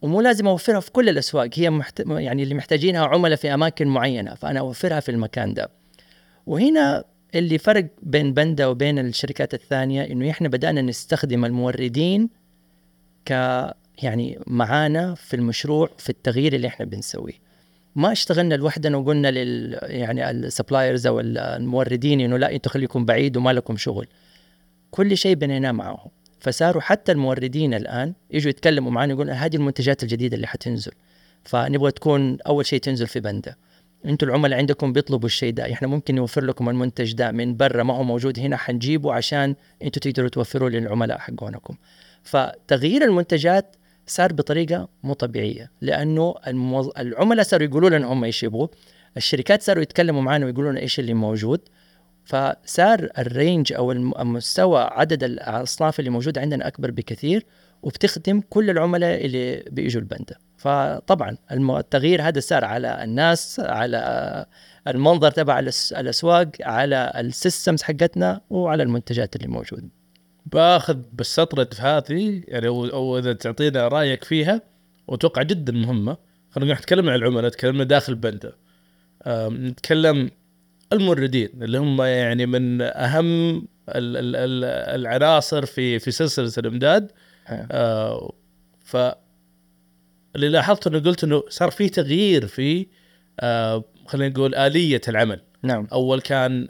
[0.02, 2.00] ومو لازم أوفرها في كل الأسواق هي محت...
[2.00, 5.70] يعني اللي محتاجينها عملاء في أماكن معينة فأنا أوفرها في المكان ده.
[6.46, 7.04] وهنا
[7.36, 12.30] اللي فرق بين بندا وبين الشركات الثانية إنه إحنا بدأنا نستخدم الموردين
[13.26, 13.32] ك
[14.04, 17.34] يعني معانا في المشروع في التغيير اللي إحنا بنسويه.
[17.96, 23.54] ما اشتغلنا لوحدنا وقلنا لل يعني السبلايرز أو الموردين إنه لا أنتم خليكم بعيد وما
[23.54, 24.08] لكم شغل.
[24.92, 26.10] كل شيء بنيناه معهم
[26.40, 30.92] فصاروا حتى الموردين الآن يجوا يتكلموا معنا يقولوا هذه المنتجات الجديدة اللي حتنزل.
[31.44, 33.56] فنبغى تكون أول شيء تنزل في بندا.
[34.06, 35.72] أنتم العملاء عندكم بيطلبوا الشيء ده.
[35.74, 40.00] إحنا ممكن نوفر لكم المنتج ده من برا ما هو موجود هنا حنجيبه عشان أنتم
[40.00, 41.76] تقدروا توفروه للعملاء حقونكم.
[42.24, 43.76] فتغيير المنتجات
[44.08, 46.90] صار بطريقة مو طبيعية لأنه الموظ...
[46.98, 48.68] العملاء صاروا يقولوا لنا هم إيش يبغوا
[49.18, 51.60] الشركات صاروا يتكلموا معنا ويقولوا لنا إيش اللي موجود
[52.26, 57.46] فصار ال range أو المستوى عدد الأصناف اللي موجودة عندنا أكبر بكثير
[57.84, 64.46] وبتخدم كل العملاء اللي بيجوا البندا فطبعا التغيير هذا صار على الناس على
[64.88, 65.60] المنظر تبع
[65.92, 70.03] الأسواق على ال systems حقتنا وعلى المنتجات اللي موجودة.
[70.46, 74.62] باخذ بالسطرة هذه يعني أو إذا تعطينا رأيك فيها
[75.08, 76.18] وأتوقع جدا مهمة.
[76.52, 78.54] خلينا نتكلم عن العملاء تكلمنا داخل بندا.
[79.28, 80.32] نتكلم
[80.94, 87.12] الموردين اللي هم يعني من أهم العناصر في في سلسلة الإمداد.
[87.50, 88.34] آه
[88.84, 88.98] ف
[90.36, 92.88] اللي لاحظت إنه قلت إنه صار في تغيير في
[93.40, 95.42] آه خلينا نقول آلية العمل.
[95.64, 95.88] نعم.
[95.92, 96.68] أول كان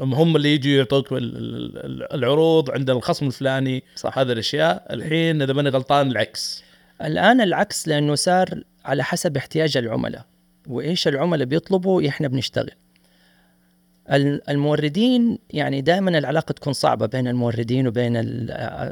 [0.00, 3.82] هم اللي يجوا يعطوك العروض عند الخصم الفلاني.
[3.96, 4.18] صح.
[4.18, 4.86] هذه الأشياء.
[4.90, 6.64] الحين إذا ماني غلطان العكس.
[7.02, 10.24] الآن العكس لأنه صار على حسب احتياج العملاء.
[10.66, 12.70] وإيش العملاء بيطلبوا؟ إحنا بنشتغل.
[14.48, 18.16] الموردين يعني دائما العلاقة تكون صعبة بين الموردين وبين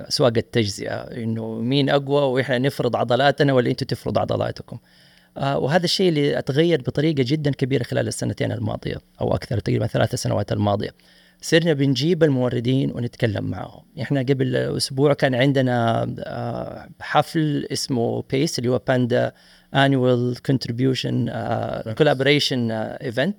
[0.08, 0.94] أسواق التجزئة.
[0.94, 4.78] إنه مين أقوى؟ وإحنا نفرض عضلاتنا ولا أنتم تفرض عضلاتكم.
[5.36, 10.52] وهذا الشيء اللي أتغير بطريقة جدا كبيرة خلال السنتين الماضية أو أكثر تقريبا ثلاث سنوات
[10.52, 10.90] الماضية.
[11.40, 18.70] صرنا بنجيب الموردين ونتكلم معهم، إحنا قبل أسبوع كان عندنا آه، حفل اسمه بيس اللي
[18.70, 19.32] هو باندا
[19.74, 21.26] annual contribution
[21.98, 23.36] collaboration event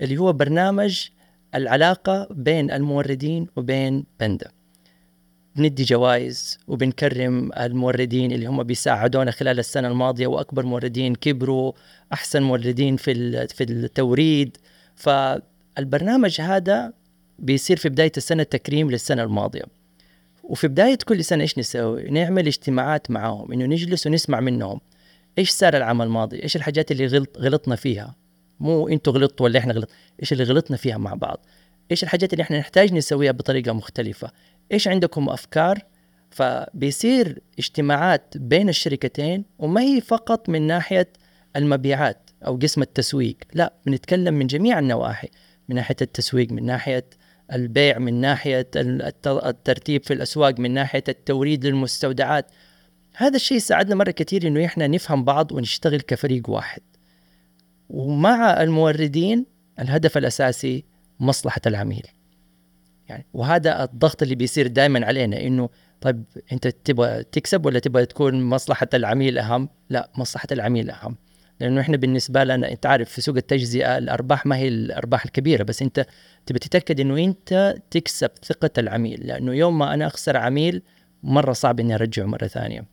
[0.00, 1.08] اللي هو برنامج
[1.54, 4.50] العلاقة بين الموردين وبين باندا.
[5.56, 11.72] بندّي جوائز وبنكرم الموردين اللي هم بيساعدونا خلال السنة الماضية وأكبر موردين كبروا
[12.12, 14.56] أحسن موردين في في التوريد.
[14.96, 16.92] فالبرنامج هذا
[17.38, 19.62] بيصير في بداية السنة تكريم للسنة الماضية.
[20.44, 24.80] وفي بداية كل سنة إيش نسوي؟ نعمل اجتماعات معاهم إنه نجلس ونسمع منهم.
[25.38, 28.14] إيش صار العام الماضي؟ إيش الحاجات اللي غلط غلطنا فيها؟
[28.60, 29.90] مو إنتوا غلطتوا ولا إحنا غلط
[30.20, 31.46] إيش اللي غلطنا فيها مع بعض؟
[31.90, 34.30] إيش الحاجات اللي إحنا نحتاج نسويها بطريقة مختلفة؟
[34.72, 35.78] إيش عندكم أفكار؟
[36.30, 41.12] فبيصير اجتماعات بين الشركتين وما هي فقط من ناحية
[41.56, 45.28] المبيعات أو قسم التسويق لا بنتكلم من جميع النواحي
[45.68, 47.04] من ناحية التسويق من ناحية
[47.52, 48.70] البيع من ناحية
[49.26, 52.50] الترتيب في الأسواق من ناحية التوريد للمستودعات.
[53.16, 56.80] هذا الشيء ساعدنا مرة كثير إنه إحنا نفهم بعض ونشتغل كفريق واحد.
[57.90, 59.46] ومع الموردين
[59.80, 60.84] الهدف الأساسي
[61.20, 62.06] مصلحة العميل.
[63.08, 65.68] يعني وهذا الضغط اللي بيصير دائما علينا إنه
[66.00, 71.16] طيب أنت تبغى تكسب ولا تبغى تكون مصلحة العميل أهم؟ لا مصلحة العميل أهم.
[71.60, 75.82] لأنه إحنا بالنسبة لنا أنت عارف في سوق التجزئة الأرباح ما هي الأرباح الكبيرة بس
[75.82, 76.06] أنت
[76.46, 80.82] تبي تتأكد إنه أنت تكسب ثقة العميل لأنه يوم ما أنا أخسر عميل
[81.22, 82.84] مرة صعب إني أرجعه مرة ثانية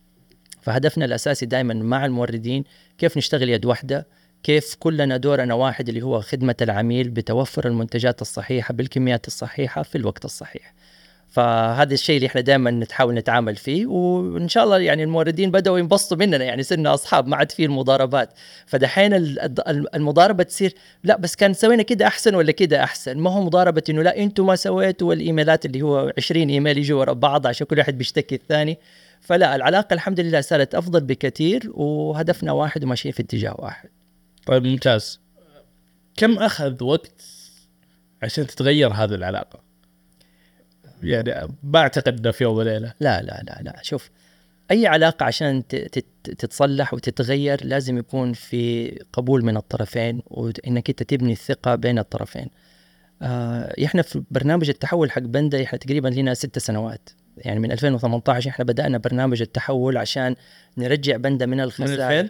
[0.62, 2.64] فهدفنا الأساسي دائما مع الموردين
[2.98, 4.08] كيف نشتغل يد واحدة
[4.44, 10.26] كيف كلنا دورنا واحد اللي هو خدمة العميل بتوفر المنتجات الصحيحة بالكميات الصحيحة في الوقت
[10.26, 10.74] الصحيح.
[11.30, 16.18] فهذا الشيء اللي إحنا دائما نحاول نتعامل فيه وإن شاء الله يعني الموردين بدأوا ينبسطوا
[16.18, 18.30] مننا يعني صرنا أصحاب ما عاد في المضاربات.
[18.66, 19.14] فدحين
[19.96, 20.74] المضاربة تصير
[21.04, 24.46] لا بس كان سوينا كده أحسن ولا كده أحسن؟ ما هو مضاربة إنه لا أنتم
[24.46, 28.78] ما سويتوا والإيميلات اللي هو 20 إيميل يجوا ورا بعض عشان كل واحد بيشتكي الثاني.
[29.22, 33.90] فلا العلاقة الحمد لله صارت أفضل بكثير وهدفنا واحد وماشيين في اتجاه واحد.
[34.46, 35.20] طيب ممتاز.
[36.18, 37.22] كم أخذ وقت
[38.24, 39.64] عشان تتغير هذه العلاقة؟
[41.04, 42.94] يعني ما أعتقد إنه في يوم وليلة.
[43.00, 43.80] لا لا لا لا.
[43.82, 44.10] شوف
[44.72, 45.68] أي علاقة عشان
[46.24, 52.50] تتصلح وتتغير لازم يكون في قبول من الطرفين وإنك أنت تبني الثقة بين الطرفين.
[53.22, 57.10] آه إحنا في برنامج التحول حق بندا إحنا تقريبا لنا ست سنوات.
[57.38, 60.36] يعني من 2018 إحنا بدأنا برنامج التحول عشان
[60.78, 62.30] نرجع بندا من الخسائر من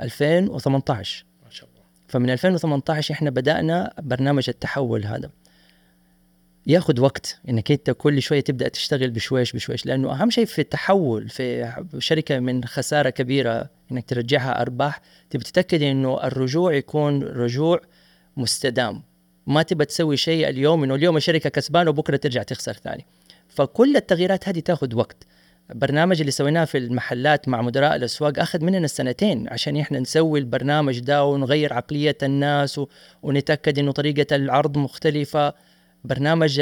[0.00, 1.31] 2000 2018 ما شاء الله
[2.12, 5.30] فمن 2018 إحنا بدأنا برنامج التحول هذا.
[6.66, 11.28] ياخذ وقت إنك أنت كل شوية تبدأ تشتغل بشويش بشويش لأنه أهم شيء في التحول
[11.28, 17.80] في شركة من خسارة كبيرة إنك ترجعها أرباح تبي تتأكد إنه الرجوع يكون رجوع
[18.36, 19.02] مستدام.
[19.46, 23.06] ما تبى تسوي شيء اليوم إنه اليوم الشركة كسبانة وبكرة ترجع تخسر ثاني.
[23.48, 25.26] فكل التغييرات هذه تاخذ وقت.
[25.70, 30.98] البرنامج اللي سويناه في المحلات مع مدراء الأسواق أخذ مننا سنتين عشان إحنا نسوي البرنامج
[30.98, 32.80] ده ونغير عقلية الناس
[33.22, 35.54] ونتأكد إنه طريقة العرض مختلفة.
[36.04, 36.56] برنامج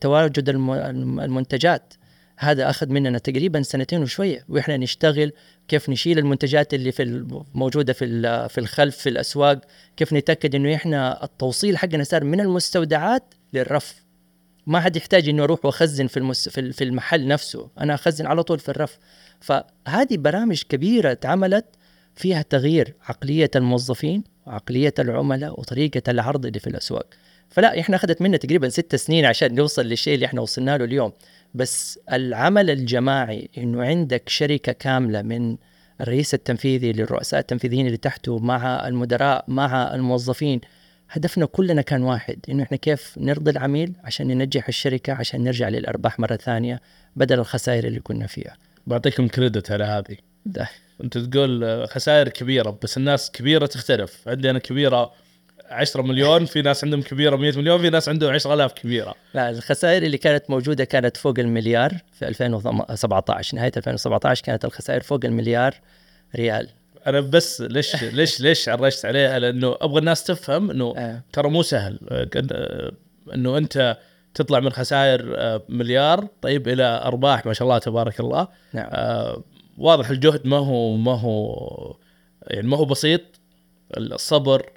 [0.00, 1.94] تواجد المنتجات.
[2.38, 5.32] هذا أخذ مننا تقريبا سنتين وشوية وإحنا نشتغل
[5.68, 9.60] كيف نشيل المنتجات اللي في موجودة في في الخلف في الأسواق
[9.96, 14.07] كيف نتأكد إنه إحنا التوصيل حقنا صار من المستودعات للرف.
[14.68, 17.68] ما حد يحتاج إنه أروح وأخزن في المس في المحل نفسه.
[17.80, 18.98] أنا أخزن على طول في الرف.
[19.40, 21.64] فهذه برامج كبيرة اتعملت
[22.14, 27.06] فيها تغيير عقلية الموظفين وعقليه العملاء وطريقة العرض اللي في الأسواق.
[27.48, 31.12] فلا إحنا أخذت منا تقريبا ست سنين عشان نوصل للشيء اللي إحنا وصلنا له اليوم.
[31.54, 35.56] بس العمل الجماعي إنه عندك شركة كاملة من
[36.00, 40.60] الرئيس التنفيذي للرؤساء التنفيذيين اللي تحته مع المدراء مع الموظفين
[41.10, 46.20] هدفنا كلنا كان واحد إنه إحنا كيف نرضي العميل عشان ننجح الشركة عشان نرجع للأرباح
[46.20, 46.80] مرة ثانية
[47.16, 48.56] بدل الخسائر اللي كنا فيها.
[48.86, 50.16] بعطيكم كريدت على هذه.
[50.46, 50.68] ده.
[51.04, 55.12] أنت تقول خسائر كبيرة بس الناس كبيرة تختلف، عندي أنا كبيرة
[55.70, 60.02] 10 مليون في ناس عندهم كبيرة 100 مليون في ناس عندهم 10000 كبيرة لا الخسائر
[60.02, 65.74] اللي كانت موجودة كانت فوق المليار في 2017 نهاية 2017 كانت الخسائر فوق المليار
[66.36, 66.68] ريال
[67.06, 71.22] أنا بس ليش ليش ليش عرجت عليها لأنه أبغى الناس تفهم إنه آه.
[71.32, 71.98] ترى مو سهل.
[72.10, 72.92] آه،
[73.34, 73.96] إنه أنت
[74.34, 78.48] تطلع من خسائر آه، مليار طيب إلى أرباح ما شاء الله تبارك الله.
[78.72, 78.88] نعم.
[78.90, 79.42] آه
[79.78, 81.96] واضح الجهد ما هو ما هو
[82.46, 83.20] يعني ما هو بسيط.
[83.96, 84.70] الصبر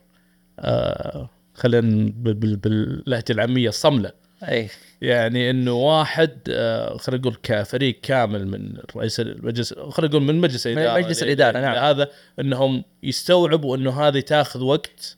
[0.60, 4.12] آه خلينا باللهجة العامية الصملة.
[4.44, 4.70] أي.
[5.02, 10.68] يعني إنه واحد آه خلينا نقول كفريق كامل من رئيس المجلس خلينا نقول من مجلس
[10.68, 11.76] الاداره مجلس الإدارة نعم.
[11.76, 12.08] هذا
[12.40, 15.18] إنهم يستوعبوا إنه هذه تاخذ وقت.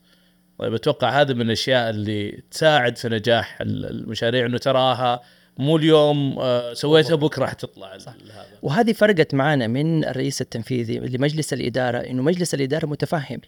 [0.60, 5.22] طيب أتوقع هذا من الأشياء اللي تساعد في نجاح المشاريع إنه تراها
[5.58, 8.16] مو اليوم آه سويتها بكرة حتطلع هذا.
[8.62, 13.42] وهذه فرقت معنا من الرئيس التنفيذي لمجلس الإدارة إنه مجلس الإدارة متفهم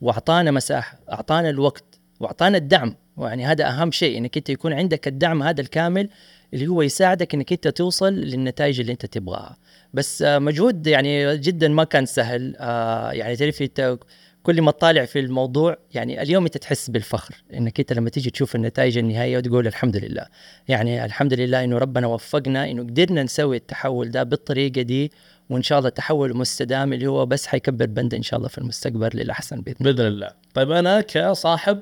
[0.00, 1.84] وأعطانا مساحة أعطانا الوقت
[2.20, 2.96] وأعطانا الدعم.
[3.18, 6.08] يعني هذا أهم شيء إنك أنت يكون عندك الدعم هذا الكامل
[6.54, 9.56] اللي هو يساعدك إنك أنت توصل للنتائج اللي أنت تبغاها.
[9.94, 12.56] بس آه، مجهود يعني جدا ما كان سهل.
[12.58, 13.98] آه، يعني تعرف أنت
[14.42, 17.44] كل ما تطالع في الموضوع يعني اليوم أنت تحس بالفخر.
[17.54, 20.26] إنك أنت لما تيجي تشوف النتائج النهائية وتقول الحمد لله.
[20.68, 25.12] يعني الحمد لله إنه ربنا وفقنا إنه قدرنا نسوي التحول ده بالطريقة دي
[25.50, 29.10] وإن شاء الله تحول مستدام اللي هو بس حيكبر بند إن شاء الله في المستقبل
[29.14, 29.92] للأحسن بإذن الله.
[29.92, 30.30] بإذن الله.
[30.54, 31.80] طيب أنا كصاحب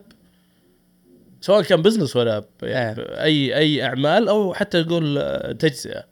[1.43, 3.22] سواء كان بزنس ولا يعني آه.
[3.22, 5.18] اي أي أعمال أو حتى نقول
[5.59, 6.05] تجزئة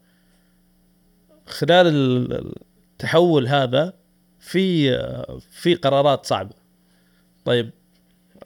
[1.46, 1.86] خلال
[2.92, 3.92] التحول هذا
[4.38, 4.90] في
[5.50, 6.54] في قرارات صعبة
[7.44, 7.70] طيب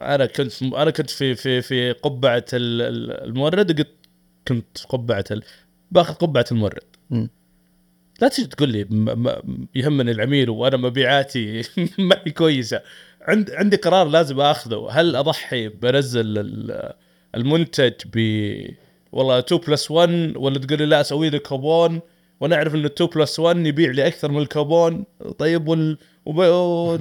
[0.02, 3.88] أنا كنت أنا كنت في في في قبعة المورد وقلت
[4.48, 5.24] كنت في قبعة
[5.90, 7.26] باخذ قبعة المورد م.
[8.20, 8.80] لا تجي تقول لي
[9.74, 11.62] يهمني العميل وأنا مبيعاتي
[11.98, 12.82] ما هي كويسة
[13.24, 16.38] عند عندي قرار لازم آخذه هل أضحي بنزل
[17.34, 18.18] المنتج ب
[19.12, 22.00] والله 2 plus 1 ولا تقول لي لا أسوي لك كوبون
[22.40, 25.04] ونعرف إنه 2 plus 1 يبيع لي أكثر من الكوبون
[25.38, 25.98] طيب وال...
[26.26, 26.38] وب-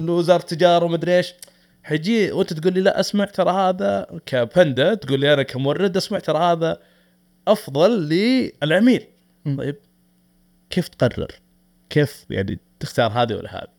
[0.08, 1.34] ووزارة التجارة ومدري إيش
[1.82, 6.38] حيجي وأنت تقول لي لا أسمع ترى هذا كبندا تقول لي أنا كمورد أسمع ترى
[6.38, 6.78] هذا
[7.48, 7.90] أفضل
[8.62, 9.06] للعميل.
[9.58, 9.76] طيب
[10.70, 11.28] كيف تقرر؟
[11.90, 13.73] كيف يعني تختار هذه ولا هذه؟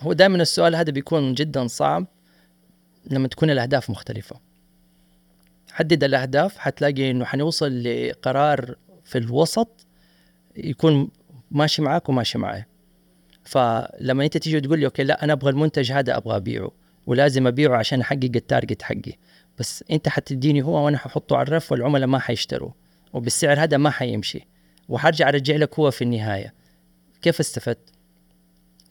[0.00, 2.06] هو دائما السؤال هذا بيكون جدا صعب
[3.10, 4.40] لما تكون الأهداف مختلفة.
[5.72, 9.86] حدد الأهداف حتلاقي إنه حنوصل لقرار في الوسط
[10.56, 11.10] يكون
[11.50, 12.64] ماشي معاك وماشي معي
[13.44, 16.70] فلما أنت تيجي تقول لي okay لا أنا أبغى المنتج هذا أبغى أبيعه.
[17.06, 19.12] ولازم أبيعه عشان أحقق ال target حقي.
[19.58, 22.70] بس أنت حتديني هو وأنا ححطه على الرف والعملاء ما حيشتروا.
[23.12, 24.46] وبالسعر هذا ما حيمشي.
[24.88, 26.54] وحرجع أرجع لك هو في النهاية.
[27.22, 27.92] كيف استفدت؟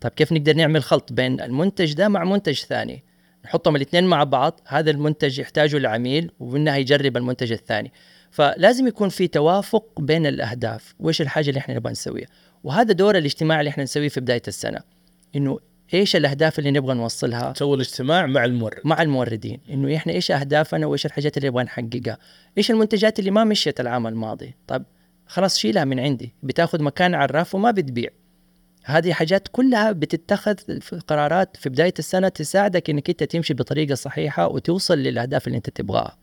[0.02, 3.04] طيب كيف نقدر نعمل خلط بين المنتج ده مع منتج ثاني؟
[3.46, 7.92] نحطهم الاثنين مع بعض هذا المنتج يحتاجه العميل ومنها يجرب المنتج الثاني.
[8.32, 12.28] فلازم يكون في توافق بين الأهداف وإيش الحاجة اللي إحنا نبغى نسويها؟
[12.64, 14.80] وهذا دور الاجتماع اللي إحنا نسويه في بداية السنة
[15.36, 15.60] إنه
[15.94, 18.80] إيش الأهداف اللي نبغى نوصلها؟ تسوي الاجتماع مع المورد.
[18.84, 22.18] مع الموردين إنه إحنا إيش أهدافنا وإيش الحاجات اللي نبغى نحققها؟
[22.58, 24.84] إيش المنتجات اللي ما مشيت العام الماضي؟ طيب
[25.26, 28.10] خلاص شيلها من عندي بتاخذ مكان على الرف وما بتبيع.
[28.84, 34.48] هذه حاجات كلها بتتخذ في قرارات في بداية السنة تساعدك إنك أنت تمشي بطريقة صحيحة
[34.48, 36.18] وتوصل للأهداف اللي أنت تبغاها.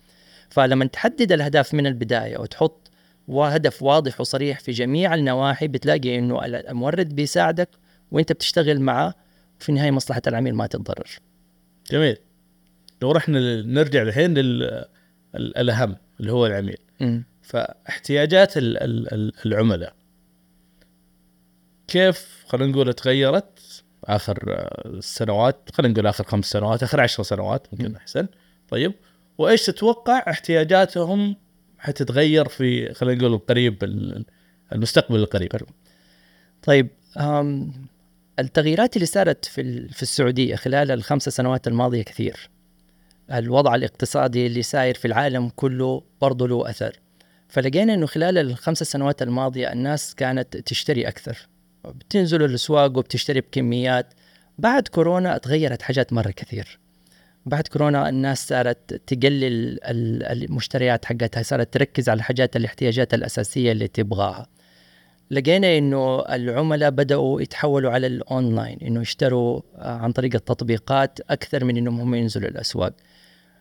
[0.51, 2.91] فلما تحدد الأهداف من البداية وتحط
[3.31, 7.69] هدف واضح وصريح في جميع النواحي بتلاقي إنه المورد بيساعدك
[8.11, 9.15] وأنت بتشتغل معاه
[9.61, 11.09] وفي النهاية مصلحة العميل ما تتضرر.
[11.91, 12.17] جميل.
[13.03, 14.35] لو رحنا نرجع الحين
[15.35, 16.79] للاهم اللي هو العميل.
[17.43, 19.95] فاحتياجات ال- ال- ال- العملاء.
[21.89, 27.67] كيف خلينا نقول تغيرت آخر آه، السنوات خلينا نقول آخر خمس سنوات آخر عشر سنوات
[27.73, 27.97] ممكن.
[27.97, 28.27] أحسن
[28.69, 28.93] طيب
[29.39, 31.37] وإيش تتوقع احتياجاتهم
[31.79, 34.25] حتتغير في خلينا نقول القريب ال-
[34.73, 35.53] المستقبل القريب
[36.63, 36.89] طيب
[38.39, 42.51] التغييرات اللي صارت في في السعودية خلال الخمس سنوات الماضية كثير.
[43.33, 47.01] الوضع الاقتصادي اللي ساير في العالم كله برضه له أثر.
[47.49, 51.49] فلقينا إنه خلال الخمس سنوات الماضية الناس كانت تشتري أكثر.
[51.91, 54.15] بتنزل الأسواق وبتشتري بكميات.
[54.59, 56.79] بعد كورونا تغيرت حاجات مرة كثير.
[57.47, 59.45] بعد كورونا الناس صارت تقلل
[59.85, 64.47] ال- المشتريات حقتها صارت تركز على الحاجات الاحتياجات الأساسية اللي تبغاها.
[65.31, 72.01] لقينا إنه العملاء بدأوا يتحولوا على الأونلاين إنه يشتروا عن طريق التطبيقات أكثر من إنهم
[72.01, 72.93] هم ينزلوا الأسواق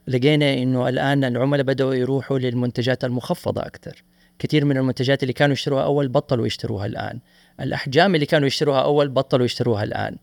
[0.07, 4.03] لقينا إنه الآن العملاء بدأوا يروحوا للمنتجات المخفضة أكثر
[4.39, 7.19] كثير من المنتجات اللي كانوا يشتروها أول بطلوا يشتروها الآن
[7.61, 10.15] الأحجام اللي كانوا يشتروها أول بطلوا يشتروها الآن.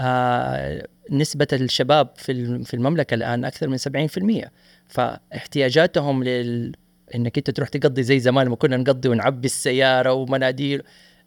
[0.00, 4.50] آه نسبة الشباب في في المملكة الآن أكثر من 70%
[4.88, 6.72] فاحتياجاتهم لل
[7.14, 10.82] إنك أنت تروح تقضي زي زمان لما كنا نقضي ونعبي السيارة ومناديل.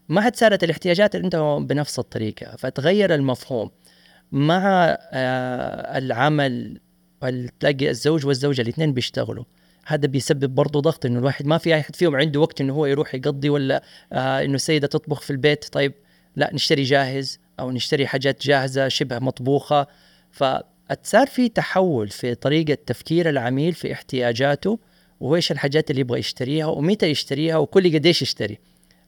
[0.09, 2.55] ما عاد صارت الاحتياجات عندهم بنفس الطريقة.
[2.55, 3.69] فتغير المفهوم.
[4.31, 6.79] مع آه العمل
[7.23, 9.43] ال- تلاقي الزوج والزوجة الاثنين بيشتغلوا.
[9.93, 13.15] هذا بيسبب برضه ضغط إنه الواحد ما في أحد فيهم عنده وقت إنه هو يروح
[13.15, 13.83] يقضي ولا
[14.13, 15.65] آه إنه السيدة تطبخ في البيت.
[15.71, 15.93] طيب
[16.35, 19.87] لا نشتري جاهز أو نشتري حاجات جاهزة شبه مطبوخة.
[20.31, 24.79] فصار في تحول في طريقة تفكير العميل في احتياجاته
[25.19, 28.57] وايش الحاجات اللي يبغى يشتريها ومتى يشتريها وكل قديش يشتري.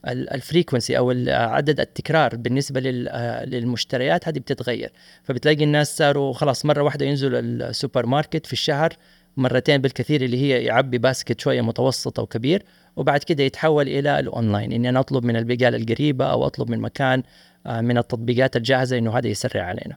[0.07, 4.91] الفريكونسي أو ال- عدد التكرار بالنسبة آه، للمشتريات هذه بتتغير.
[5.23, 8.93] فبتلاقي الناس صاروا خلاص مرة واحدة ينزلوا السوبر ماركت في الشهر
[9.37, 12.63] مرتين بالكثير اللي هي يعبي basket شوية متوسط أو كبير
[12.95, 14.71] وبعد كده يتحول إلى الأونلاين.
[14.71, 17.23] إني أنا أطلب من البقاله القريبة أو أطلب من مكان
[17.65, 19.95] آه، من التطبيقات الجاهزة إنه هذا يسرع علينا.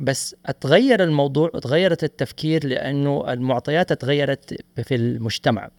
[0.00, 5.70] بس أتغير الموضوع وتغيرت التفكير لأنه المعطيات اتغيرت في المجتمع.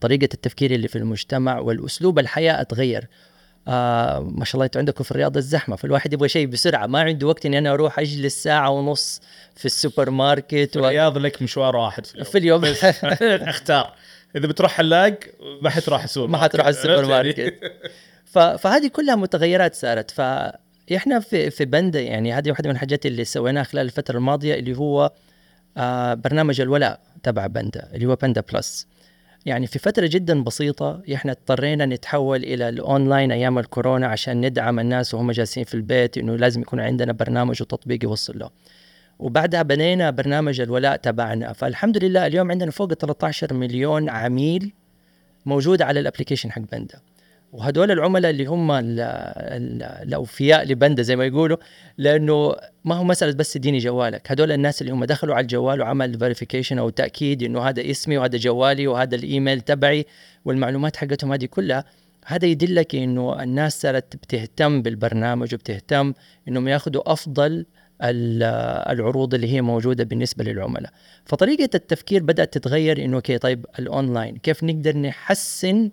[0.00, 3.08] طريقة التفكير اللي في المجتمع والأسلوب الحياة اتغير
[3.68, 6.86] آه ما شاء الله أنتوا عندكم في الرياض الزحمة فالواحد يبغى شيء بسرعة.
[6.86, 9.20] ما عنده وقت إني أنا أروح أجلس ساعة ونص
[9.56, 10.80] في السوبر ماركت و...
[10.80, 12.06] الرياض لك مشوار واحد.
[12.06, 13.94] في اليوم, في اليوم اختار.
[14.36, 15.18] إذا بتروح حلاق
[15.62, 17.54] ما حتروح السوق ما حتروح السوبر ماركت
[18.32, 18.38] ف...
[18.38, 20.10] فهذه كلها متغيرات صارت.
[20.10, 24.78] فاحنا في في بندا يعني هذه واحدة من الحاجات اللي سويناها خلال الفترة الماضية اللي
[24.78, 25.12] هو
[25.76, 28.86] آه برنامج الولاء تبع بندا اللي هو بندا بلس.
[29.46, 35.14] يعني في فترة جدا بسيطة إحنا اضطرينا نتحول إلى الأونلاين أيام الكورونا عشان ندعم الناس
[35.14, 38.50] وهم جالسين في البيت إنه لازم يكون عندنا برنامج وتطبيق يوصل له.
[39.18, 44.72] وبعدها بنينا برنامج الولاء تبعنا فالحمد لله اليوم عندنا فوق 13 مليون عميل
[45.46, 47.00] موجود على ال application حق بندا.
[47.54, 51.56] وهدول العملاء اللي هم ال ال الأوفياء لبندا زي ما يقولوا
[51.98, 54.32] لأنه ما هو مسألة بس اديني جوالك.
[54.32, 58.38] هدول الناس اللي هم دخلوا على الجوال وعمل verification أو تأكيد إنه هذا اسمي وهذا
[58.38, 60.06] جوالي وهذا الإيميل تبعي
[60.44, 61.84] والمعلومات حقتهم هذه كلها
[62.26, 66.14] هذا يدلك إنه الناس صارت بتهتم بالبرنامج وبتهتم
[66.48, 67.66] إنهم ياخذوا أفضل
[68.02, 70.90] العروض اللي هي موجودة بالنسبة للعملاء.
[71.24, 75.90] فطريقة التفكير بدأت تتغير إنه okay طيب الاونلاين كيف نقدر نحسن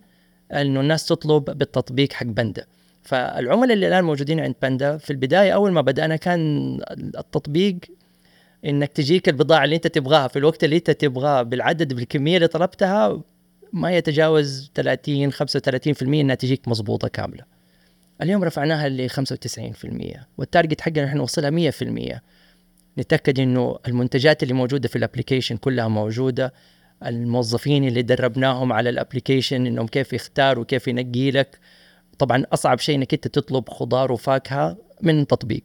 [0.52, 2.66] إنه الناس تطلب بالتطبيق حق بندا
[3.04, 7.78] فالعملاء اللي الآن موجودين عند بندا في البداية أول ما بدأنا كان التطبيق
[8.66, 13.22] إنك تجيك البضاعة اللي أنت تبغاها في الوقت اللي أنت تبغاه بالعدد بالكمية اللي طلبتها
[13.74, 17.44] ما يتجاوز 30 35% إنها تجيك مضبوطة كاملة.
[18.22, 19.16] اليوم رفعناها ل 95%
[20.38, 22.20] وال target حقنا إحنا نوصلها 100%.
[22.98, 26.54] نتأكد إنه المنتجات اللي موجودة في ال application كلها موجودة
[27.06, 31.60] الموظفين اللي دربناهم على ال application إنهم كيف يختاروا كيف ينقي لك.
[32.20, 35.64] طبعا أصعب شيء إنك أنت تطلب خضار وفاكهة من تطبيق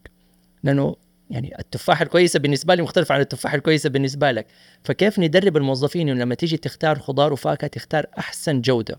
[0.64, 0.96] لأنه
[1.30, 4.46] يعني التفاحة الكويسة بالنسبة لي مختلفة عن التفاحة الكويسة بالنسبة لك.
[4.84, 8.98] فكيف ندرب الموظفين لما تيجي تختار خضار وفاكهة تختار أحسن جودة؟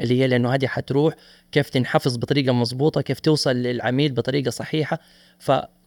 [0.00, 1.14] اللي هي لأنه هذه حتروح
[1.52, 4.98] كيف تنحفظ بطريقة مضبوطة كيف توصل للعميل بطريقة صحيحة.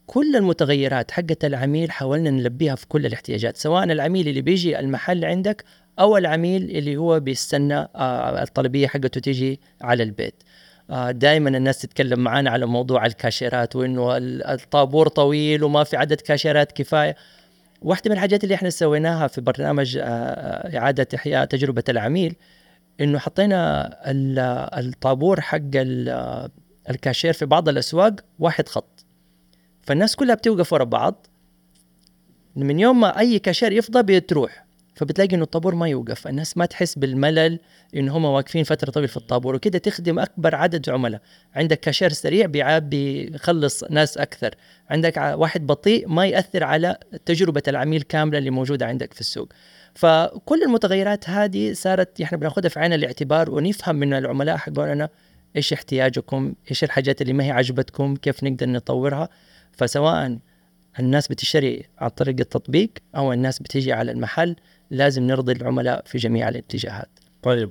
[0.07, 5.63] فكل المتغيرات حقة العميل حاولنا نلبيها في كل الاحتياجات سواء العميل اللي بيجي المحل عندك
[5.99, 10.43] أو العميل اللي هو بيستنى آه، الطلبية حقته تيجي على البيت.
[10.89, 14.17] آه، دائما الناس تتكلم معانا على موضوع الكاشيرات وإنه
[14.53, 17.15] الطابور طويل وما في عدد كاشيرات كفاية.
[17.81, 22.35] واحدة من الحاجات اللي إحنا سويناها في برنامج آه، إعادة إحياء تجربة العميل
[23.01, 23.89] إنه حطينا
[24.79, 25.59] الطابور حق
[26.89, 28.92] الكاشير في بعض الأسواق واحد خط.
[29.83, 31.27] فالناس كلها بتوقف ورا بعض.
[32.55, 34.65] من يوم ما أي كاشير يفضى بتروح
[34.95, 36.27] فبتلاقي إنه الطابور ما يوقف.
[36.27, 37.59] الناس ما تحس بالملل
[37.95, 41.21] إن هم واقفين فترة طويلة في الطابور وكده تخدم أكبر عدد عملاء.
[41.55, 42.45] عندك كاشير سريع
[42.79, 44.55] بيخلص ناس أكثر.
[44.89, 49.49] عندك واحد بطيء ما يأثر على تجربة العميل كاملة اللي موجودة عندك في السوق.
[49.95, 55.09] فكل المتغيرات هذه صارت إحنا بناخذها في عين الاعتبار ونفهم من العملاء حقنا
[55.55, 59.29] إيش احتياجكم إيش الحاجات اللي ما هي عجبتكم كيف نقدر نطورها.
[59.73, 60.37] فسواء
[60.99, 64.55] الناس بتشتري عن طريق التطبيق أو الناس بتيجي على المحل
[64.91, 67.09] لازم نرضي العملاء في جميع الاتجاهات
[67.43, 67.69] طيب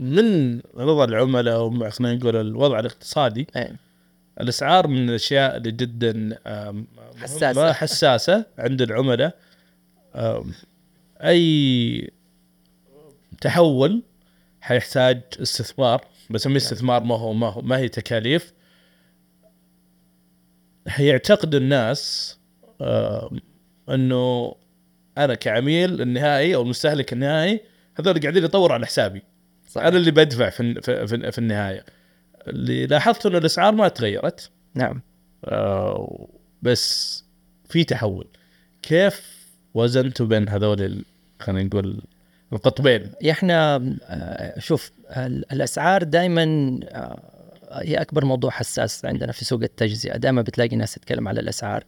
[0.00, 3.76] من رضا العملاء وخلينا نقول الوضع الاقتصادي أي.
[4.40, 6.38] الأسعار من الأشياء اللي جدا
[7.16, 9.38] حساسة حساسة عند العملاء
[11.20, 12.10] أي
[13.40, 14.02] تحول
[14.60, 16.56] حيحتاج استثمار بسميه.
[16.56, 18.52] استثمار ما هو ما هو ما هي تكاليف
[20.98, 22.38] يعتقد الناس
[23.90, 24.54] إنه
[25.18, 27.60] أنا كعميل النهائي أو المستهلك النهائي
[27.98, 29.22] هذول قاعدين يطوروا على حسابي.
[29.68, 29.86] صحيح.
[29.86, 31.84] أنا اللي بدفع في في, في, النهاية.
[32.48, 34.50] اللي لاحظت إنه الأسعار ما تغيرت.
[34.74, 35.02] نعم.
[35.44, 36.28] آه
[36.62, 37.24] بس
[37.68, 38.26] في تحول.
[38.82, 41.04] كيف وزنتوا بين هذول
[41.40, 42.02] خلينا نقول
[42.52, 44.92] القطبين؟ إحنا آه، شوف
[45.52, 46.42] الأسعار دائما
[46.84, 47.39] آه،
[47.72, 50.16] هي أكبر موضوع حساس عندنا في سوق التجزئة.
[50.16, 51.84] دائما بتلاقي ناس تتكلم على الأسعار.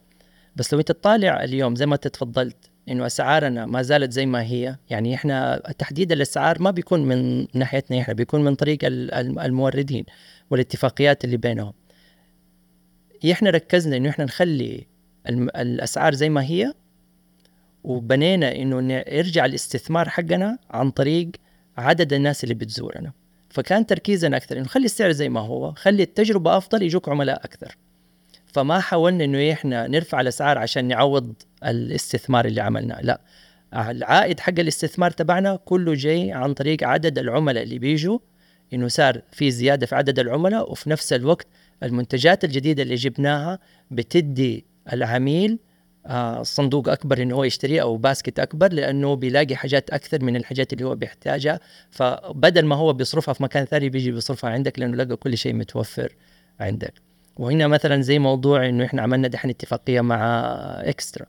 [0.57, 2.57] بس لو انت تطالع اليوم زي ما انت تفضلت
[2.89, 8.01] إنه أسعارنا ما زالت زي ما هي يعني إحنا تحديد الأسعار ما بيكون من ناحيتنا
[8.01, 10.05] إحنا بيكون من طريق الموردين
[10.51, 11.73] والاتفاقيات اللي بينهم.
[13.33, 14.87] إحنا ركزنا إنه إحنا نخلي
[15.29, 16.75] الأسعار زي ما هي
[17.85, 21.31] وبنينا إنه يرجع الاستثمار حقنا عن طريق
[21.77, 23.13] عدد الناس اللي بتزورنا.
[23.53, 27.77] فكان تركيزنا أكثر إنه خلي السعر زي ما هو خلي التجربة أفضل يجوك عملاء أكثر.
[28.47, 31.35] فما حاولنا إنه إحنا نرفع الأسعار عشان نعوض
[31.65, 33.21] الاستثمار اللي عملناه لا.
[33.75, 38.19] العائد حق الاستثمار تبعنا كله جاي عن طريق عدد العملاء اللي بيجوا
[38.73, 41.47] إنه صار في زيادة في عدد العملاء وفي نفس الوقت
[41.83, 43.59] المنتجات الجديدة اللي جبناها
[43.91, 45.59] بتدي العميل
[46.43, 50.85] صندوق أكبر إنه هو يشتريه أو باسكت أكبر لأنه بيلاقي حاجات أكثر من الحاجات اللي
[50.85, 51.61] هو بيحتاجها.
[51.91, 56.17] فبدل ما هو بيصرفها في مكان ثاني بيجي بيصرفها عندك لأنه لقى كل شيء متوفر
[56.61, 56.95] عندك.
[57.37, 60.21] وهنا مثلا زي موضوع إنه إحنا عملنا دحين اتفاقية مع
[60.81, 61.27] إكسترا.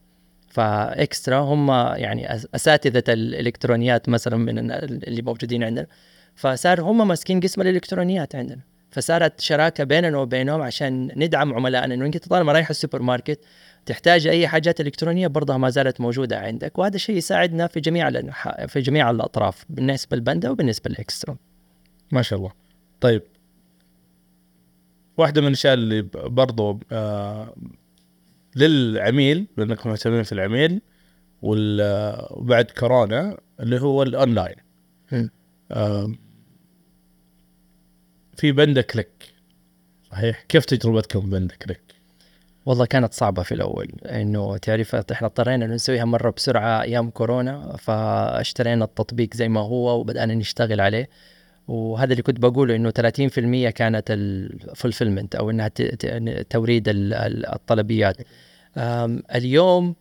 [0.49, 5.87] فإكسترا هم يعني أساتذة الإلكترونيات مثلا من اللي موجودين عندنا.
[6.35, 8.72] فصار هم ماسكين قسم الإلكترونيات عندنا.
[8.93, 11.93] فصارت شراكة بيننا وبينهم عشان ندعم عملائنا.
[11.93, 13.39] إنه انت طالما رايح السوبر ماركت
[13.85, 18.11] تحتاج أي حاجات إلكترونية برضها ما زالت موجودة عندك وهذا الشيء يساعدنا في جميع
[18.67, 21.37] في جميع الأطراف بالنسبة للبندا وبالنسبة للاكسترا
[22.11, 22.51] ما شاء الله.
[23.01, 23.21] طيب.
[25.17, 27.55] واحدة من الأشياء اللي برضو آه
[28.55, 30.81] للعميل لأنكم مهتمين في العميل
[31.41, 34.55] وبعد كورونا اللي هو الأونلاين.
[35.71, 36.11] آه
[38.37, 39.33] في بندا كليك.
[40.11, 41.81] صحيح؟ كيف تجربتكم بندا كليك؟
[42.65, 47.75] والله كانت صعبة في الأول إنه تعرف إحنا اضطرينا إنه نسويها مرة بسرعة أيام كورونا
[47.77, 51.09] فاشترينا التطبيق زي ما هو وبدأنا نشتغل عليه.
[51.67, 55.35] وهذا اللي كنت بقوله إنه 30% كانت ال fulfillment
[55.75, 58.17] ت- ت- توريد ال- ال- الطلبيات.
[59.35, 59.95] اليوم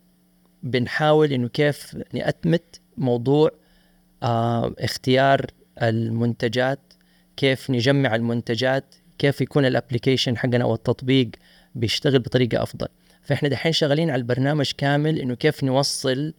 [0.62, 3.50] بنحاول إنه كيف نأتمت موضوع
[4.22, 5.46] اختيار
[5.82, 6.78] المنتجات
[7.36, 11.30] كيف نجمع المنتجات كيف يكون ال application حقنا أو التطبيق
[11.74, 12.88] بيشتغل بطريقة أفضل.
[13.22, 16.34] فإحنا دحين شغالين على البرنامج كامل إنه كيف نوصل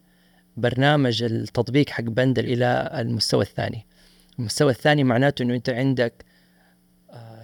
[0.56, 3.86] برنامج التطبيق حق بندل إلى المستوى الثاني.
[4.38, 6.24] المستوى الثاني معناته إنه أنت عندك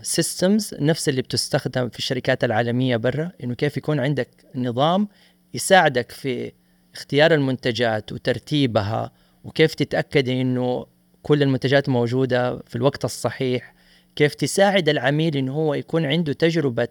[0.03, 5.09] سيستمز نفس اللي بتستخدم في الشركات العالمية برا إنه كيف يكون عندك نظام
[5.55, 6.53] يساعدك في
[6.95, 9.13] اختيار المنتجات وترتيبها
[9.45, 10.87] وكيف تتأكد إنه
[11.23, 13.75] كل المنتجات موجودة في الوقت الصحيح
[14.17, 16.89] كيف تساعد العميل انه هو يكون عنده تجربة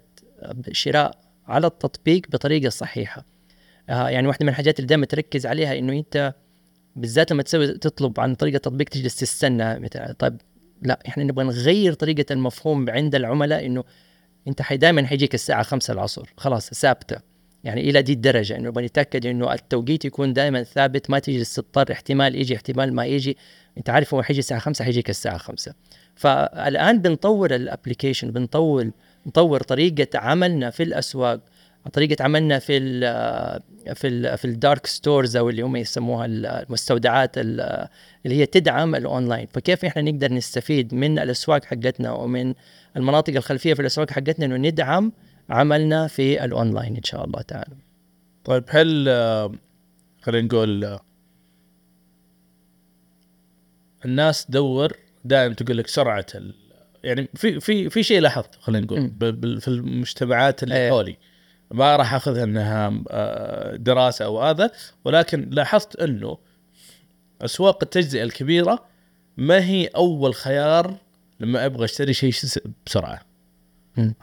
[0.72, 3.26] شراء على التطبيق بطريقة صحيحة؟
[3.90, 6.34] آه يعني واحدة من الحاجات اللي دائما تركز عليها إنه أنت
[6.96, 10.38] بالذات لما تسوي تطلب عن طريقة تطبيق تجلس تستنى مثلا طيب
[10.82, 13.84] لا إحنا نبغى نغير طريقة المفهوم عند العملاء إنه
[14.48, 17.29] أنت دائما حيجيك الساعة 5 العصر خلاص ثابتة.
[17.64, 21.91] يعني إلى دي الدرجة إنه نبغى نتاكد إنه التوقيت يكون دائما ثابت ما تجلس تضطر
[21.91, 23.38] احتمال يجي احتمال ما يجي.
[23.78, 25.74] أنت عارف هو حيجي الساعة 5 حيجيك الساعة 5
[26.16, 28.91] فالآن بنطور الأبلكيشن بنطور
[29.28, 31.39] نطور طريقة عملنا في الأسواق
[31.93, 33.01] طريقة عملنا في ال
[33.95, 37.88] في ال في ال dark stores أو اللي هم يسموها المستودعات ال-
[38.26, 39.47] اللي هي تدعم الأونلاين.
[39.53, 42.53] فكيف إحنا نقدر نستفيد من الأسواق حقتنا ومن
[42.97, 45.12] المناطق الخلفية في الأسواق حقتنا إنه ندعم
[45.50, 47.76] عملنا في الأونلاين إن شاء الله تعالى.
[48.43, 49.52] طيب هل آه،
[50.22, 51.00] خلينا نقول آه،
[54.06, 54.93] الناس تدور
[55.26, 56.56] دائما تقول لك سرعة ال...
[57.04, 59.12] يعني في في في شيء لاحظته خلينا نقول
[59.62, 60.89] في المجتمعات اللي إيه.
[60.89, 61.18] حولي.
[61.72, 64.72] ما راح أخذها إنها آه، دراسة أو هذا
[65.06, 66.38] ولكن لاحظت إنه
[67.41, 68.86] أسواق التجزئة الكبيرة
[69.38, 70.97] ما هي أول خيار
[71.39, 72.34] لما أبغى أشتري شيء
[72.86, 73.22] بسرعة.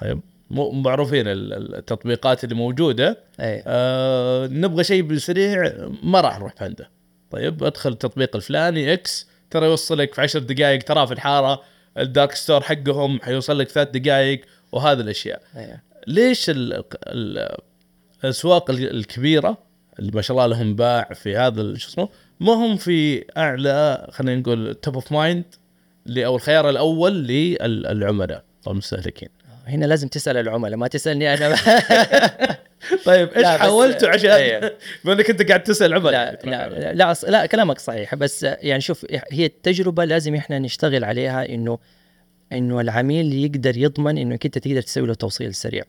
[0.00, 0.20] طيب.
[0.50, 3.18] معروفين ال- ال- التطبيقات اللي موجودة.
[3.40, 3.62] إيه.
[3.66, 5.72] آه نبغى شيء بسريع
[6.02, 6.90] ما راح نروح عنده
[7.30, 11.62] طيب ادخل التطبيق الفلاني إكس ترى يوصلك في 10 دقائق ترى في الحارة
[11.98, 14.40] ال dark store حقهم حيوصل لك ثلاث دقائق
[14.72, 15.42] وهذه الأشياء.
[15.56, 15.82] إيه.
[16.06, 17.56] ليش ال ال
[18.24, 19.58] الأسواق ال- الكبيرة
[19.98, 22.08] اللي ما شاء الله لهم باع في هذا شو اسمه
[22.40, 25.44] ما هم في أعلى خلينا نقول top of mind
[26.18, 29.28] أو الخيار الأول للعملاء أو المستهلكين.
[29.66, 31.56] هنا لازم تسأل العملاء ما تسألني أنا
[33.06, 34.76] طيب إيش حاولتوا عشان إيه.
[35.04, 39.06] بما إنك أنت قاعد تسأل عملاء لا لا لا, لا كلامك صحيح بس يعني شوف
[39.30, 41.78] هي التجربة لازم إحنا نشتغل عليها إنه
[42.52, 45.84] إنه العميل يقدر يضمن انك أنت تقدر تسوي له توصيل سريع.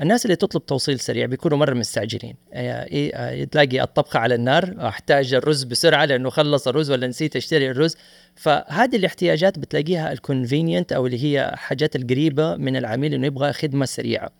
[0.00, 2.34] الناس اللي تطلب توصيل سريع بيكونوا مرة مستعجلين.
[2.52, 7.36] آه، إيه آه، تلاقي الطبخه على النار أحتاج الرز بسرعة لأنه خلص الرز ولا نسيت
[7.36, 7.96] أشتري الرز.
[8.34, 14.30] فهذه الاحتياجات بتلاقيها الكونفينينت أو اللي هي حاجات القريبة من العميل إنه يبغى خدمة سريعة.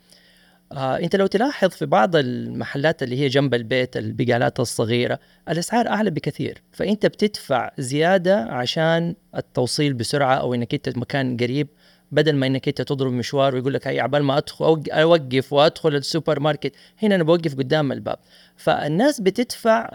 [0.73, 6.11] آه أنت لو تلاحظ في بعض المحلات اللي هي جنب البيت البقالات الصغيرة الأسعار أعلى
[6.11, 6.63] بكثير.
[6.73, 11.69] فأنت بتدفع زيادة عشان التوصيل بسرعة أو إنك أنت مكان قريب.
[12.13, 15.95] بدل ما إنك أنت تضرب مشوار ويقول لك هي على بال ما ادخل اوقف وأدخل
[15.95, 18.19] السوبر ماركت هنا أنا بوقف قدام الباب.
[18.57, 19.91] فالناس بتدفع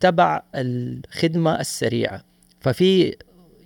[0.00, 2.24] تبع الخدمة السريعة.
[2.60, 3.16] ففي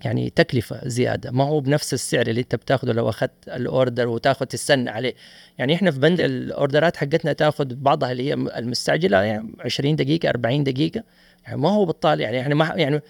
[0.04, 1.30] يعني تكلفة زيادة.
[1.30, 5.14] ما هو بنفس السعر اللي أنت بتاخده لو أخذت ال order وتاخذ تستنى عليه.
[5.58, 10.64] يعني إحنا في بند الأوردرات حقتنا تاخذ بعضها اللي هي المستعجلة يعني 20 دقيقة 40
[10.64, 11.02] دقيقة.
[11.44, 13.00] يعني ما هو بطال يعني إحنا ما يعني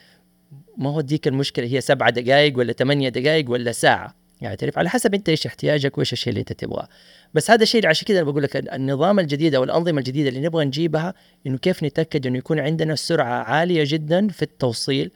[0.79, 4.24] ما هو ديك المشكلة هي سبعة دقائق ولا ثمانية دقائق ولا ساعة.
[4.45, 6.89] يعني تعرف على حسب انت إيش احتياجك وايش الشيء اللي انت تبغاه.
[7.35, 10.65] بس هذا الشيء عشان كذا أنا بقول لك النظام الجديد أو الأنظمة الجديدة اللي نبغى
[10.65, 11.15] نجيبها
[11.47, 15.11] إنه كيف نتأكد إنه يكون عندنا سرعة عالية جدا في التوصيل.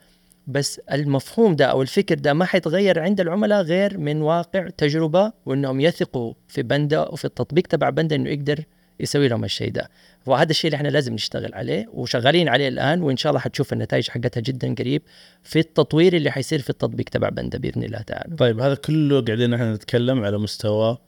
[0.47, 5.81] بس المفهوم ده أو الفكر ده ما حيتغير عند العملاء غير من واقع تجربة وإنهم
[5.81, 8.65] يثقوا في بندا وفي التطبيق تبع بندا إنه يقدر
[9.01, 9.91] يسوي لهم الشيء ده.
[10.27, 14.09] وهذا الشيء اللي إحنا لازم نشتغل عليه وشغالين عليه الآن وإن شاء الله حتشوف النتائج
[14.11, 15.03] حقتها جدا قريب
[15.43, 18.37] في التطوير اللي حيصير في التطبيق تبع بندا بإذن الله تعالى.
[18.37, 20.99] طيب هذا كله قاعدين إحنا نتكلم على مستوى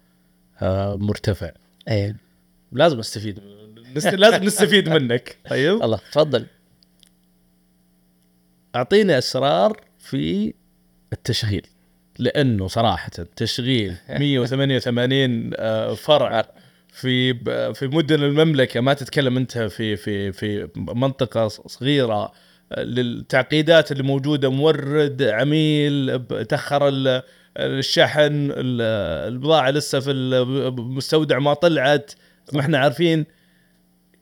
[0.63, 1.51] آه مرتفع.
[1.89, 2.17] إيه.
[2.73, 3.41] لازم أستفيد.
[4.13, 5.37] لازم نستفيد منك.
[5.51, 5.83] طيب.
[5.85, 6.47] الله تفضل.
[8.77, 10.55] أعطيني أسرار في
[11.13, 11.67] التشغيل
[12.19, 16.49] لأنه صراحة تشغيل 188 آه، فرع.
[16.93, 17.35] في
[17.75, 22.33] في مدن المملكة ما تتكلم أنت في في في منطقة صغيرة
[22.73, 27.23] آه، للتعقيدات اللي موجودة مورد عميل تأخر ال-
[27.57, 28.81] الشحن ال-
[29.33, 32.13] البضاعة لسه في المستودع ما طلعت.
[32.53, 33.27] ما إحنا عارفين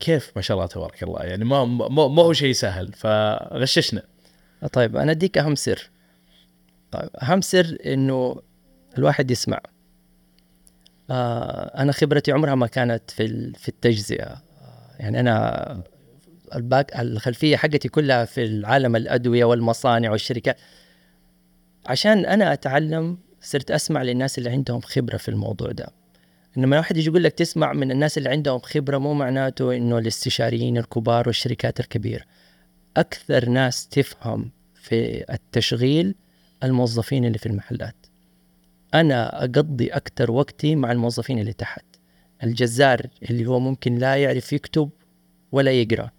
[0.01, 1.21] كيف ما شاء الله تبارك الله.
[1.23, 4.03] يعني ما ما هو شيء سهل فغششنا.
[4.73, 5.91] طيب أنا أديك أهم سر.
[6.91, 8.43] طيب أهم سر إنه
[8.99, 9.61] الواحد يسمع.
[11.11, 14.25] أنا خبرتي عمرها ما كانت في في التجزئة.
[14.25, 14.43] آه،
[14.99, 15.83] يعني أنا
[16.55, 20.57] الباك الخلفية حقتي كلها في العالم الأدوية والمصانع والشركات.
[21.87, 25.89] عشان أنا أتعلم صرت أسمع للناس اللي عندهم خبرة في الموضوع ده.
[26.59, 30.77] إنما واحد يجي يقول لك تسمع من الناس اللي عندهم خبرة مو معناته إنه الاستشاريين
[30.77, 32.25] الكبار والشركات الكبيرة.
[32.97, 36.15] أكثر ناس تفهم في التشغيل
[36.65, 38.08] الموظفين اللي في المحلات.
[38.95, 41.85] أنا أقضي أكثر وقتي مع الموظفين اللي تحت.
[42.43, 44.91] الجزار اللي هو ممكن لا يعرف يكتب
[45.53, 46.11] ولا يقرأ.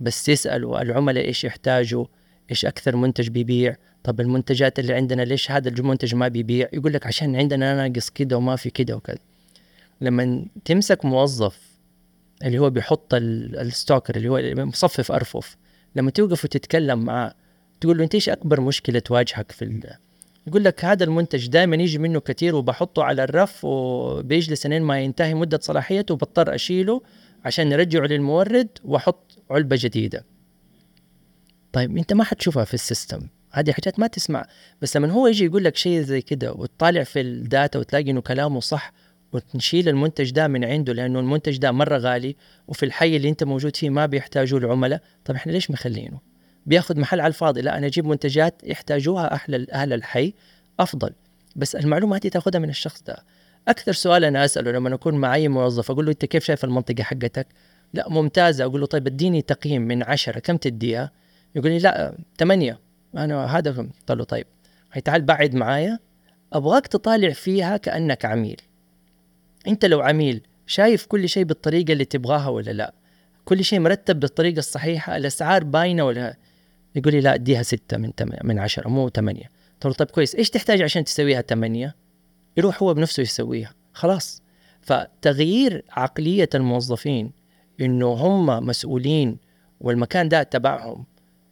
[0.00, 2.04] بس يسألوا العملاء إيش يحتاجوا
[2.50, 7.06] إيش أكثر منتج بيبيع طب المنتجات اللي عندنا ليش هذا المنتج ما بيبيع؟ يقول لك
[7.06, 9.18] عشان عندنا ناقص كده وما في كده وكذا.
[10.00, 11.58] لما تمسك موظف
[12.44, 15.56] اللي هو بيحط ال- ال stocker اللي هو مصفف أرفف
[15.96, 17.34] لما توقف وتتكلم معاه
[17.80, 19.64] تقول له أنت إيش أكبر مشكلة تواجهك في.
[20.46, 25.34] يقول لك هذا المنتج دائما يجي منه كثير وبحطه على الرف وبيجلس لين ما ينتهي
[25.34, 27.02] مدة صلاحيته وبضطر أشيله
[27.44, 30.24] عشان نرجعه للمورد وأحط علبة جديدة.
[31.72, 33.28] طيب أنت ما حتشوفها في ال system.
[33.52, 34.46] هذه حاجات ما تسمع.
[34.82, 38.20] بس لما هو يجي يقول لك شيء زي كده وتطالع في ال data وتلاقي إنه
[38.20, 38.92] كلامه صح
[39.32, 42.36] ونشيل المنتج ده من عنده لأنه المنتج ده مرة غالي
[42.68, 46.31] وفي الحي اللي أنت موجود فيه ما بيحتاجوه العملاء طب إحنا ليش مخلينه؟
[46.66, 47.60] بياخذ محل على الفاضي.
[47.60, 50.34] لا أنا أجيب منتجات يحتاجوها أهل أهل الحي
[50.80, 51.10] أفضل.
[51.56, 53.16] بس المعلومه هذه تاخذها من الشخص ده.
[53.68, 57.02] أكثر سؤال أنا أسأله لما أكون مع اي موظف أقول له أنت كيف شايف المنطقة
[57.02, 57.46] حقتك؟
[57.94, 58.64] لا ممتازة.
[58.64, 61.10] أقول له طيب اديني تقييم من عشرة كم تديها؟
[61.54, 62.78] يقول لي لا ثمانية
[63.16, 64.46] أنا هذا قلت له طيب.
[64.92, 65.98] هي تعال بعد معايا.
[66.52, 68.60] أبغاك تطالع فيها كأنك عميل.
[69.66, 72.94] أنت لو عميل شايف كل شيء بالطريقة اللي تبغاها ولا لا؟
[73.44, 76.36] كل شيء مرتب بالطريقة الصحيحة الأسعار باينة ولا
[76.96, 78.28] يقول لي لا اديها ستة من تم...
[78.44, 79.50] من عشرة مو ثمانية
[79.84, 81.96] له طيب كويس إيش تحتاج عشان تسويها ثمانية
[82.56, 83.74] يروح هو بنفسه يسويها.
[83.92, 84.42] خلاص.
[84.80, 87.32] فتغيير عقلية الموظفين
[87.80, 89.38] إنه هم مسؤولين
[89.80, 91.04] والمكان ده تبعهم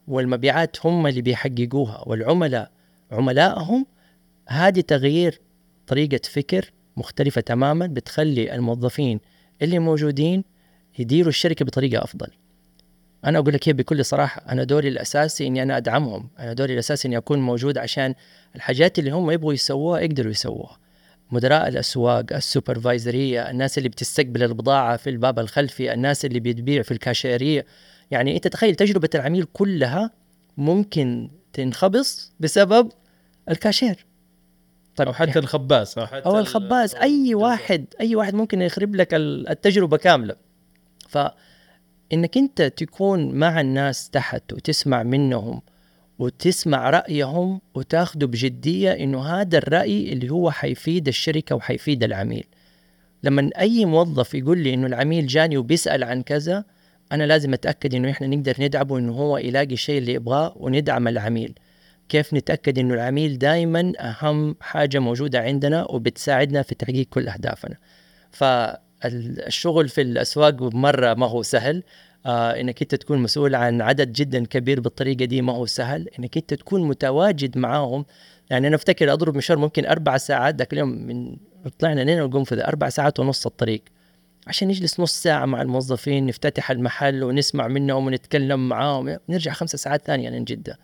[0.08, 2.70] والمبيعات هم اللي بيحققوها والعملاء
[3.10, 3.86] عملائهم
[4.48, 5.40] هذه تغيير
[5.86, 9.20] طريقة فكر مختلفة تماما بتخلي الموظفين
[9.62, 10.44] اللي موجودين
[10.98, 12.28] يديروا الشركة بطريقة أفضل.
[13.24, 17.08] أنا أقول لك هي بكل صراحة أنا دوري الأساسي إني أنا أدعمهم أنا دوري الأساسي
[17.08, 18.14] إني أكون موجود عشان
[18.56, 20.78] الحاجات اللي هم يبغوا يسووها يقدروا يسووها.
[21.32, 27.66] مدراء الأسواق السوبرفايزرية الناس اللي بتستقبل البضاعة في الباب الخلفي الناس اللي بتبيع في الكاشيرية.
[28.10, 30.10] يعني أنت تخيل تجربة العميل كلها
[30.56, 32.92] ممكن تنخبص بسبب
[33.50, 34.06] الكاشير.
[34.96, 39.14] طيب أو حتى الخباز أو حتى أو الخباز أي واحد أي واحد ممكن يخرب لك
[39.14, 40.36] ال- التجربة كاملة.
[42.10, 45.62] فانك أنت تكون مع الناس تحت وتسمع منهم
[46.18, 52.44] وتسمع رأيهم وتاخده بجدية إنه هذا الرأي اللي هو حيفيد الشركة وحيفيد العميل.
[53.22, 56.64] لما أي موظف يقول لي إنه العميل جاني وبيسأل عن كذا
[57.12, 61.54] أنا لازم أتأكد إنه إحنا نقدر ندعمه إنه هو يلاقي الشيء اللي يبغاه وندعم العميل.
[62.08, 67.76] كيف نتأكد إنه العميل دائما أهم حاجة موجودة عندنا وبتساعدنا في تحقيق كل أهدافنا.
[69.00, 71.82] فالشغل في الأسواق مرة ما هو سهل.
[72.26, 76.08] آه إنك أنت تكون مسؤول عن عدد جدا كبير بالطريقة دي ما هو سهل.
[76.18, 78.04] إنك أنت تكون متواجد معاهم.
[78.50, 81.36] يعني أنا أفتكر أضرب مشوار ممكن أربع ساعات ذاك اليوم من
[81.78, 83.82] طلعنا لين القنفذه أربع ساعات ونص الطريق.
[84.46, 89.16] عشان نجلس نص ساعة مع الموظفين نفتتح المحل ونسمع منهم ونتكلم معاهم.
[89.28, 90.78] نرجع خمسة ساعات ثانية من جدة.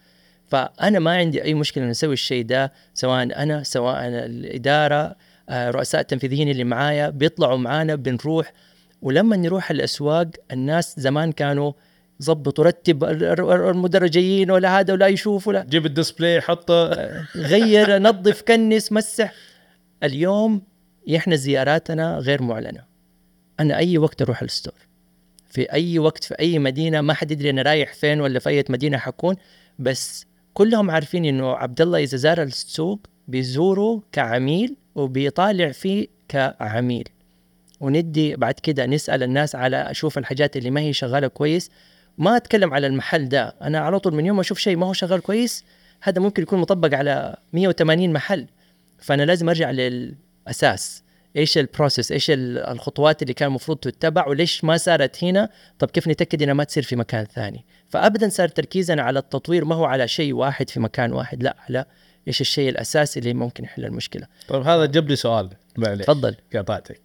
[0.49, 5.17] فأنا ما عندي أي مشكلة أن أسوي الشيء ده سواء أنا سواء الإدارة.
[5.49, 8.53] آه، رؤساء التنفيذيين اللي معايا بيطلعوا معانا بنروح.
[9.03, 11.73] ولما نروح الأسواق الناس زمان كانوا
[12.23, 15.65] ظبط ورتب ال- ال- المدرجين ولا هذا ولا يشوف ولا.
[15.65, 16.91] جيب الديسبلاي حطه.
[17.37, 19.33] غير نظف كنس مسح.
[20.03, 20.63] اليوم
[21.17, 22.85] إحنا زياراتنا غير معلنة.
[23.61, 24.75] أنا أي وقت أروح الستور.
[25.51, 28.65] في أي وقت في أي مدينة ما حد يدري أنا رايح فين ولا في أي
[28.69, 29.37] مدينة حكون.
[29.79, 37.09] بس كلهم عارفين إنه عبد الله إذا زار السوق بيزوره كعميل وبيطالع فيه كعميل.
[37.81, 41.71] وندي بعد كده نسأل الناس على أشوف الحاجات اللي ما هي شغالة كويس.
[42.19, 44.93] ما أتكلم على المحل ده أنا على طول من يوم ما أشوف شيء ما هو
[44.93, 45.65] شغال كويس
[46.03, 48.47] هذا ممكن يكون مطبق على 180 محل.
[48.99, 51.03] فأنا لازم أرجع للأساس.
[51.37, 55.49] إيش البروسيس إيش ال- الخطوات اللي كان المفروض تتبع وليش ما صارت هنا؟
[55.79, 59.75] طب كيف نتأكد إنها ما تصير في مكان ثاني؟ فابدا صار تركيزنا على التطوير ما
[59.75, 61.85] هو على شيء واحد في مكان واحد لا على
[62.29, 64.27] إيش الشيء الأساسي اللي ممكن يحل المشكلة.
[64.49, 66.37] طيب هذا جاب لي سؤال معليش تفضل.
[66.55, 67.01] قاطعتك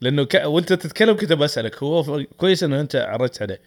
[0.00, 0.42] لأنه ك...
[0.44, 2.10] وأنت تتكلم كنت بسألك هو ف...
[2.36, 3.60] كويس إنه أنت عرضت عليه.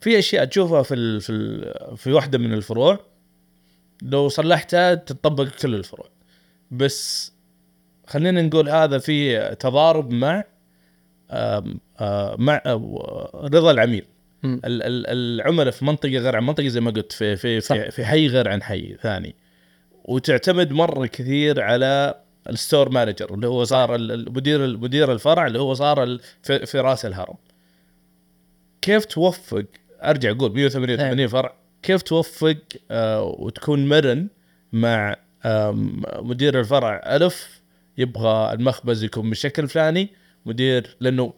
[0.00, 1.20] في أشياء تشوفها في ال...
[1.20, 1.96] في ال...
[1.96, 2.98] في واحدة من الفروع
[4.02, 6.08] لو صلحتها تطبق كل الفروع.
[6.70, 7.32] بس
[8.06, 10.44] خلينا نقول هذا في تضارب مع
[11.30, 14.04] آم، آه، مع آه، رضا العميل.
[14.44, 17.76] العملاء في منطقة غير عن منطقة زي ما قلت في في صح.
[17.76, 19.34] في, في حي غير عن حي ثاني.
[20.04, 22.14] وتعتمد مرة كثير على
[22.48, 27.34] ال store manager اللي هو صار المدير المدير الفرع اللي هو صار في, رأس الهرم.
[28.82, 29.64] كيف توفق
[30.02, 32.56] أرجع أقول 188 فرع كيف توفق
[32.90, 34.28] آه وتكون مرن
[34.72, 35.16] مع
[36.18, 37.62] مدير الفرع ألف
[37.98, 40.08] يبغى المخبز يكون بالشكل الفلاني
[40.46, 41.32] مدير لأنه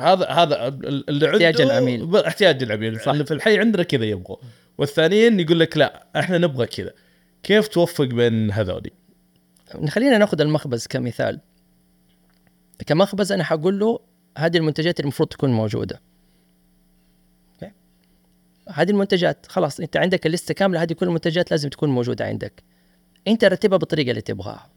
[0.00, 2.16] هذا هذا اللي عنده احتياج العميل.
[2.16, 3.12] احتياج العميل صح.
[3.12, 4.36] اللي في الحي عندنا كذا يبغوا
[4.78, 6.92] والثانيين يقول لك لا إحنا نبغى كذا
[7.42, 8.90] كيف توفق بين هذولي؟
[9.88, 11.40] خلينا ناخذ المخبز كمثال
[12.86, 14.00] كمخبز أنا حقول له
[14.38, 16.00] هذه المنتجات المفروض تكون موجودة؟
[18.72, 22.62] هذه المنتجات خلاص أنت عندك الليسته كاملة هذه كل المنتجات لازم تكون موجودة عندك
[23.28, 24.70] أنت رتبها بالطريقة اللي تبغاها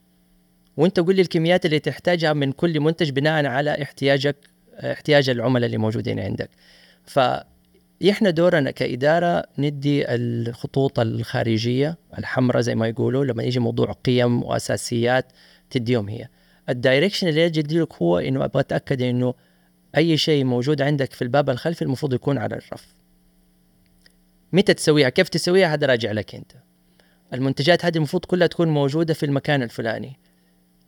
[0.78, 4.36] وأنت قول لي الكميات اللي تحتاجها من كل منتج بناء على احتياجك
[4.74, 6.50] احتياج العملاء اللي موجودين عندك.
[7.06, 15.26] فاحنا دورنا كإدارة ندي الخطوط الخارجية الحمراء زي ما يقولوا لما يجي موضوع قيم وأساسيات
[15.70, 16.28] تديهم هي.
[16.70, 19.34] الدايركشن اللي يجي يديلك هو إنه أبغى أتأكد إنه
[19.98, 22.86] أي شيء موجود عندك في الباب الخلفي المفروض يكون على الرف.
[24.54, 26.52] متى تسويها؟ كيف تسويها؟ هذا راجع لك أنت.
[27.34, 30.20] المنتجات هذه المفروض كلها تكون موجودة في المكان الفلاني.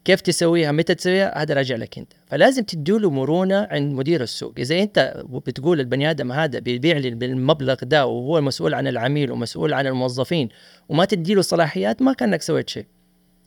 [0.06, 2.14] كيف تسويها متى تسويها هذا راجع لك أنت.
[2.28, 4.54] فلازم تديله مرونة عند مدير السوق.
[4.58, 9.74] إذا أنت بتقول البني آدم هذا بيبيع لي بالمبلغ ده وهو المسؤول عن العميل ومسؤول
[9.74, 10.50] عن الموظفين
[10.90, 12.86] وما تديله صلاحيات ما كأنك سويت شيء.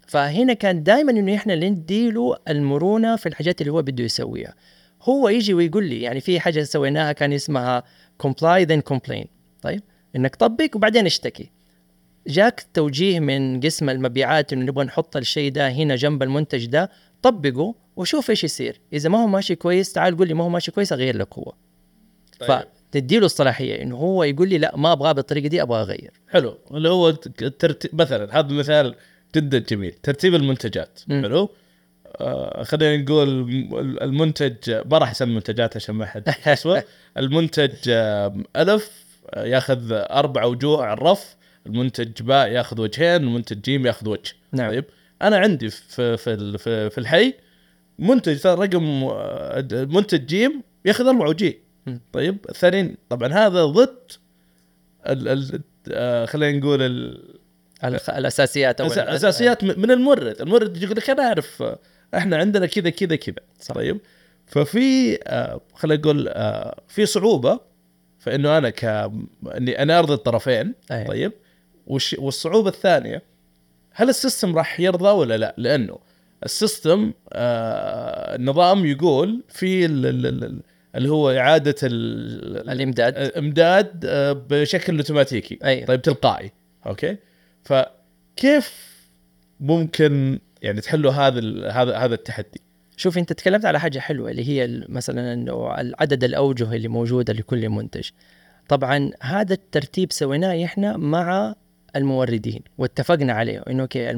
[0.06, 4.54] فهنا كان دائما إنه إحنا اللي نديله المرونة في الحاجات اللي هو بده يسويها.
[5.02, 7.82] هو يجي ويقول لي يعني في حاجة سويناها كان اسمها
[8.22, 9.26] comply then complain.
[9.62, 9.82] طيب
[10.16, 11.50] إنك طبق وبعدين اشتكي.
[12.28, 16.90] جاك توجيه من قسم المبيعات إنه نبغى نحط الشيء ده هنا جنب المنتج ده
[17.22, 18.80] طبقه وشوف إيش يصير.
[18.92, 21.52] إذا ما هو ماشي كويس تعال قول لي ما هو ماشي كويس أغير لك هو.
[22.40, 22.62] طيب.
[22.90, 26.12] فتديله الصلاحية إنه هو يقول لي لا ما أبغاه بالطريقة دي أبغى أغير.
[26.28, 26.58] حلو.
[26.70, 27.08] اللي هو
[27.42, 28.94] الترتيب مثلا هذا مثال
[29.36, 29.92] جدا جميل.
[29.92, 31.00] ترتيب المنتجات.
[31.08, 31.22] مم.
[31.22, 31.50] حلو.
[32.20, 33.28] آه خلينا نقول
[34.02, 36.82] المنتج ما راح أسمي منتجات عشان ما حد يسوى
[37.18, 38.90] المنتج آه ألف
[39.30, 41.37] آه، ياخذ أربع وجوه على الرف.
[41.66, 44.32] المنتج باء ياخذ وجهين المنتج جيم ياخذ وجه.
[44.52, 44.70] نعم.
[44.70, 44.84] طيب؟
[45.22, 47.34] أنا عندي في في في, في الحي
[47.98, 52.00] منتج رقم آه، منتج جيم ياخذ أربع وجيه مم.
[52.12, 53.98] طيب؟ الثانيين طبعا هذا ضد
[55.06, 55.60] ال ال
[55.92, 57.38] آه، خلينا نقول ال-
[57.84, 60.40] الأساسيات أو أس- ال- أساسيات م- من المورد.
[60.40, 61.78] المورد يقول لك أنا أعرف آه،
[62.14, 63.34] إحنا عندنا كذا كذا كذا.
[63.74, 64.00] طيب؟
[64.46, 67.60] ففي آه، خلينا نقول آه، في صعوبة
[68.18, 68.84] فإنه أنا ك
[69.56, 70.74] إني أنا أرضي الطرفين.
[70.92, 71.04] أي.
[71.04, 71.32] طيب؟
[71.88, 73.22] وش والصعوبة الثانية
[73.92, 75.98] هل ال system راح يرضى ولا لا؟ لأنه
[76.44, 80.60] السيستم آه النظام يقول في ال- ال- ال-
[80.94, 85.84] اللي هو إعادة ال- الامداد الإمداد آه، بشكل أوتوماتيكي أي.
[85.84, 86.52] طيب تلقائي
[86.86, 87.16] okay
[87.64, 88.88] فكيف
[89.60, 92.60] ممكن يعني تحلوا هذا هذا هذا التحدي
[92.96, 95.68] شوف أنت تكلمت على حاجة حلوة اللي هي مثلا إنه
[95.98, 98.08] عدد الاوجه اللي موجودة لكل منتج
[98.68, 101.54] طبعا هذا الترتيب سويناه إحنا مع
[101.96, 104.10] الموردين واتفقنا عليه إنه okay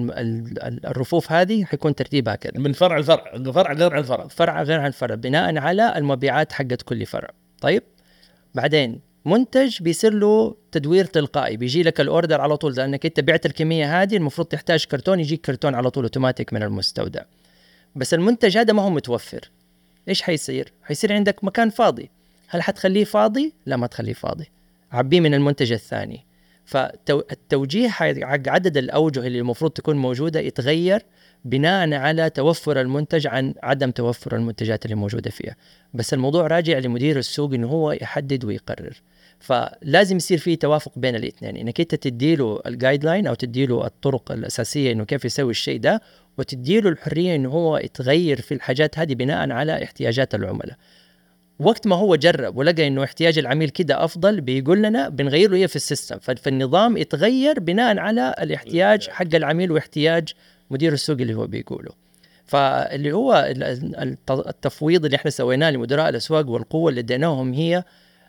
[0.85, 4.27] الرفوف هذه حيكون ترتيبها كذا من فرع لفرع فرع غير عن فرع.
[4.27, 7.31] فرع غير عن فرع بناء على المبيعات حقت كل فرع.
[7.61, 7.83] طيب؟
[8.55, 13.47] بعدين منتج بيصير له تدوير تلقائي بيجي لك ال order على طول لأنك أنت بعت
[13.47, 17.23] الكمية هذه المفروض تحتاج كرتون يجيك كرتون على طول أوتوماتيك من المستودع.
[17.97, 19.51] بس المنتج هذا ما هو متوفر.
[20.09, 22.11] إيش حيصير؟ حيصير عندك مكان فاضي.
[22.49, 24.51] هل حتخليه فاضي؟ لا ما تخليه فاضي.
[24.93, 26.25] عبيه من المنتج الثاني.
[26.71, 31.03] فالتوجيه حق عدد الأوجه اللي المفروض تكون موجودة يتغير
[31.45, 35.57] بناء على توفر المنتج عن عدم توفر المنتجات اللي موجودة فيها.
[35.95, 39.03] بس الموضوع راجع لمدير السوق انه هو يحدد ويقرر.
[39.39, 41.57] فلازم يصير في توافق بين الاثنين.
[41.57, 46.03] إنك أنت تديله الجايد لاين أو تديله الطرق الأساسية إنه كيف يسوي الشيء ده
[46.39, 50.77] وتديله الحرية انه هو يتغير في الحاجات هذه بناء على احتياجات العملاء.
[51.61, 55.67] وقت ما هو جرب ولقى إنه احتياج العميل كده أفضل بيقول لنا بنغير له اياه
[55.67, 56.19] في السيستم.
[56.19, 60.29] فالنظام يتغير بناء على الاحتياج حق العميل واحتياج
[60.71, 61.91] مدير السوق اللي هو بيقوله.
[62.47, 67.85] فاللي هو ال- ال- الت- التفويض اللي إحنا سويناه لمدراء الأسواق والقوة اللي اديناهم هي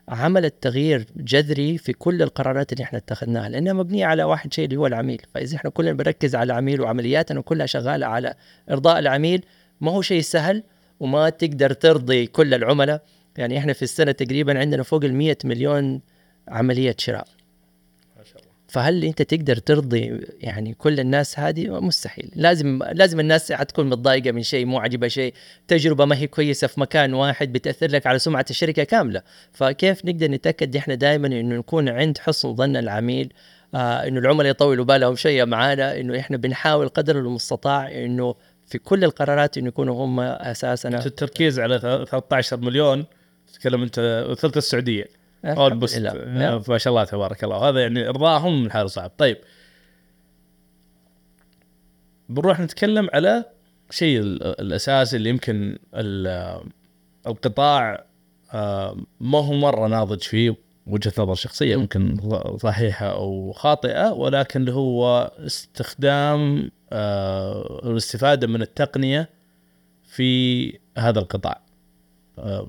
[0.09, 4.75] عملت تغيير جذري في كل القرارات اللي إحنا اتخذناها لأنها مبنية على واحد شيء اللي
[4.75, 5.21] هو العميل.
[5.33, 8.33] فإذا إحنا كلنا بنركز على العميل وعملياتنا كلها شغالة على
[8.71, 9.45] إرضاء العميل
[9.81, 10.63] ما هو شيء سهل
[10.99, 13.01] وما تقدر ترضي كل العملاء.
[13.37, 16.01] يعني إحنا في السنة تقريبا عندنا فوق ال 100 مليون
[16.47, 17.27] عملية شراء.
[18.17, 18.51] ما شاء الله.
[18.67, 22.31] فهل أنت تقدر ترضي يعني كل الناس هذه؟ مستحيل.
[22.35, 25.33] لازم لازم الناس حتكون متضايقة من شيء مو عاجبها شيء.
[25.67, 29.21] تجربة ما هي كويسة في مكان واحد بتأثر لك على سمعة الشركة كاملة.
[29.51, 33.33] فكيف نقدر نتأكد إحنا دائما إنه نكون عند حسن ظن العميل؟
[33.75, 38.35] آه إنه العملاء يطولوا بالهم شيء معانا إنه إحنا بنحاول قدر المستطاع إنه
[38.67, 41.05] في كل القرارات إنه يكونوا هم أساسنا.
[41.05, 43.05] التركيز على 13 مليون
[43.53, 45.05] تتكلم أنت ثلث السعودية.
[45.45, 46.61] اولموست نعم.
[46.67, 47.69] ما شاء الله تبارك الله.
[47.69, 49.11] هذا يعني ارضاهم من حال صعب.
[49.17, 49.37] طيب.
[52.29, 53.45] بنروح نتكلم على
[53.89, 56.61] شيء ال- الأساسي اللي يمكن ال-
[57.27, 58.05] القطاع
[58.53, 60.55] آه، ما هو مرة ناضج فيه
[60.87, 61.75] وجهة نظر شخصية.
[61.75, 62.17] ممكن
[62.57, 69.29] صحيحة أو خاطئة ولكن اللي هو استخدام آه، الاستفادة من التقنية
[70.03, 71.61] في هذا القطاع.
[72.39, 72.67] آه،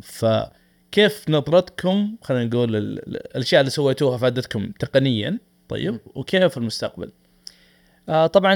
[0.92, 5.38] فكيف نظرتكم خلينا نقول ال- ال- الأشياء اللي سويتوها فادتكم تقنيا
[5.68, 7.12] طيب وكيف المستقبل؟
[8.08, 8.54] آه طبعا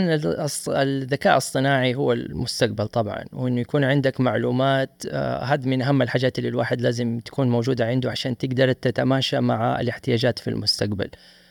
[0.68, 6.48] الذكاء الاصطناعي هو المستقبل طبعا وإنه يكون عندك معلومات آه هذا من أهم الحاجات اللي
[6.48, 11.10] الواحد لازم تكون موجودة عنده عشان تقدر تتماشى مع الاحتياجات في المستقبل.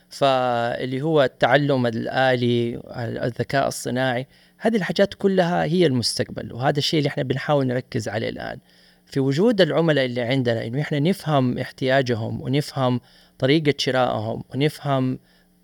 [0.09, 2.81] فاللي هو التعلم الآلي
[3.25, 4.27] الذكاء الصناعي
[4.57, 8.59] هذه الحاجات كلها هي المستقبل وهذا الشيء اللي إحنا بنحاول نركز عليه الآن.
[9.05, 12.99] في وجود العملاء اللي عندنا إنه إحنا نفهم احتياجهم ونفهم
[13.39, 15.19] طريقة شرائهم ونفهم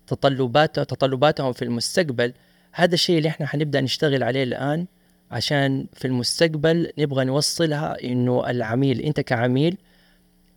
[0.06, 2.32] تطلبات تطلباتهم في المستقبل
[2.72, 4.86] هذا الشيء اللي إحنا حنبدأ نشتغل عليه الآن
[5.30, 9.76] عشان في المستقبل نبغى نوصلها إنه العميل أنت كعميل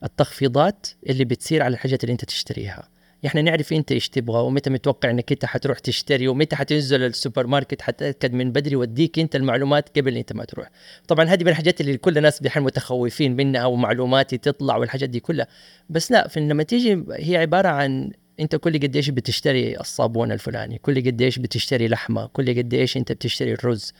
[0.03, 2.89] التخفيضات اللي بتصير على الحاجات اللي أنت تشتريها.
[3.25, 7.81] إحنا نعرف أنت إيش تبغى ومتى متوقع إنك أنت حتروح تشتري ومتى حتنزل السوبر ماركت
[7.81, 10.69] حتأكد من بدري واديك أنت المعلومات قبل أنت ما تروح.
[11.07, 15.47] طبعا هذه من الحاجات اللي كل الناس دحين متخوفين منها ومعلوماتي تطلع والحاجات دي كلها.
[15.89, 21.07] بس لا لما تيجي هي عبارة عن أنت كل قد إيش بتشتري الصابون الفلاني كل
[21.07, 23.93] قد إيش بتشتري لحمة كل قد إيش أنت بتشتري الرز.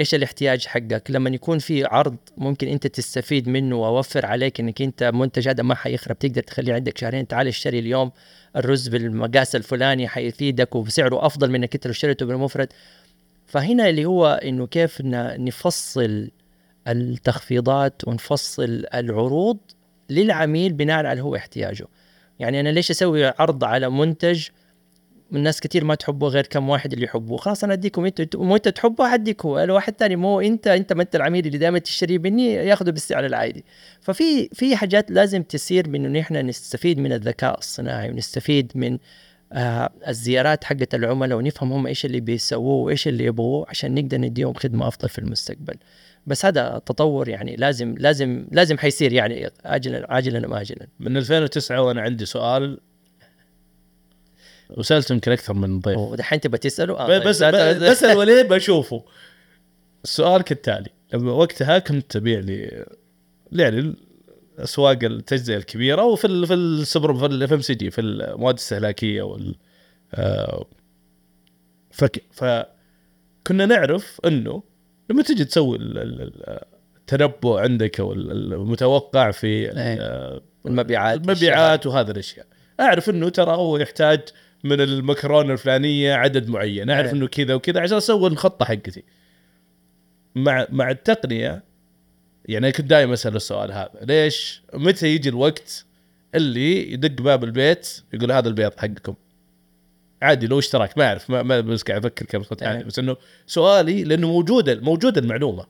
[0.00, 5.04] إيش الاحتياج حقك؟ لما يكون في عرض ممكن أنت تستفيد منه وأوفر عليك إنك أنت
[5.14, 6.18] منتج هذا ما حيخرب.
[6.18, 8.12] تقدر تخليه عندك شهرين تعال اشتري اليوم
[8.56, 12.72] الرز بالمقاس الفلاني حيفيدك وبسعره أفضل من إنك أنت لو اشتريته بالمفرد.
[13.46, 16.30] فهنا اللي هو إنه كيف نفصل
[16.88, 19.58] التخفيضات ونفصل العروض
[20.10, 21.86] للعميل بناء على هو احتياجه.
[22.38, 24.48] يعني أنا ليش أسوي عرض على منتج
[25.36, 27.38] الناس كتير ما تحبه غير كم واحد اللي يحبوه.
[27.38, 31.16] خلاص أنا أديكم انت وانت تحبه حديك هو الواحد تاني مو إنت إنت ما أنت
[31.16, 33.64] العميل اللي دائما تشتري مني ياخذه بالسعر العادي
[34.00, 38.98] ففي في حاجات لازم تصير من إنه إحنا نستفيد من الذكاء الصناعي ونستفيد من
[39.52, 44.54] آه الزيارات حقت العملاء ونفهم هم إيش اللي بيسووه وإيش اللي يبغوه عشان نقدر نديهم
[44.54, 45.74] خدمة أفضل في المستقبل.
[46.26, 50.86] بس هذا تطور يعني لازم لازم لازم حيصير يعني عاجلا عاجلا أم اجلا.
[51.00, 52.80] من 2009 وأنا عندي سؤال
[54.70, 55.98] وسالته يمكن أكثر من ضيف.
[55.98, 57.22] ودحين تبغى تسأله؟ آه طيب.
[57.22, 59.04] بس لا- ب- بسأل وليه بشوفه.
[60.04, 62.86] السؤال كالتالي لما وقتها كنت تبيع لي
[63.52, 63.94] يعني
[64.58, 69.54] اسواق التجزئة الكبيرة وفي ال في السوبر في ال FMCG في المواد الاستهلاكيه وال
[70.14, 70.66] آه،
[71.90, 74.62] فك فكنا نعرف إنه
[75.10, 76.60] لما تجي تسوي ال- ال- ال-
[76.96, 79.70] التنبؤ عندك أو ال- المتوقع في إيه.
[79.76, 82.46] آه، المبيعات المبيعات وهذه الأشياء.
[82.80, 84.20] أعرف إنه ترى هو يحتاج
[84.64, 86.90] من المكرونة الفلانية عدد معين.
[86.90, 87.12] أعرف إيه.
[87.12, 89.04] إنه كذا وكذا عشان أسوي الخطة حقتي.
[90.34, 91.62] مع مع التقنية
[92.44, 93.90] يعني كنت دائما أسأل السؤال هذا.
[94.02, 95.84] ليش؟ متى يجي الوقت
[96.34, 99.14] اللي يدق باب البيت يقول هذا البيض حقكم؟
[100.22, 102.84] عادي لو اشتراك ما أعرف ما, ما بس قاعد أفكر كيف بصوت عالي إيه.
[102.84, 105.66] بس إنه سؤالي لأنه موجودة موجودة المعلومة.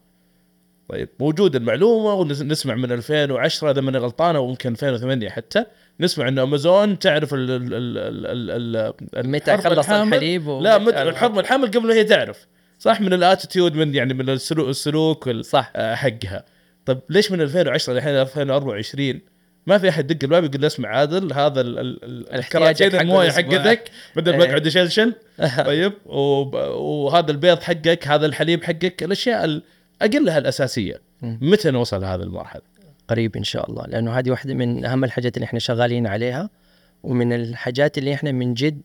[0.89, 5.65] طيب موجودة المعلومة ونسمع من 2010 إذا ماني غلطان أو يمكن 2008 حتى.
[6.01, 9.91] نسمع انه أمازون تعرف ال ال ال ال متى خلص.
[9.91, 10.61] الحليب و...
[10.61, 12.47] لا مت- الحرب الحمل قبل ما هي تعرف
[12.79, 16.45] صح من الاتيتيود من يعني من السلوك السلوك وال- صح آه، حقها
[16.87, 19.21] طيب ليش من 2010 الحين 2024
[19.67, 23.31] ما في أحد يدق الباب يقول له اسمع عادل هذا الكراتين الموية.
[23.31, 24.45] حقتك بدل ما.
[24.45, 25.13] اقعد اشلشل
[25.67, 29.63] طيب وب- وهذا البيض حقك هذا الحليب حقك الأشياء ال-
[30.03, 31.01] أقلها الأساسية.
[31.23, 32.63] متى نوصل لهذه المرحلة؟
[33.09, 36.51] قريب إن شاء الله لأنه هذه واحدة من أهم الحاجات اللي إحنا شغالين عليها
[37.03, 38.81] ومن الحاجات اللي إحنا من جد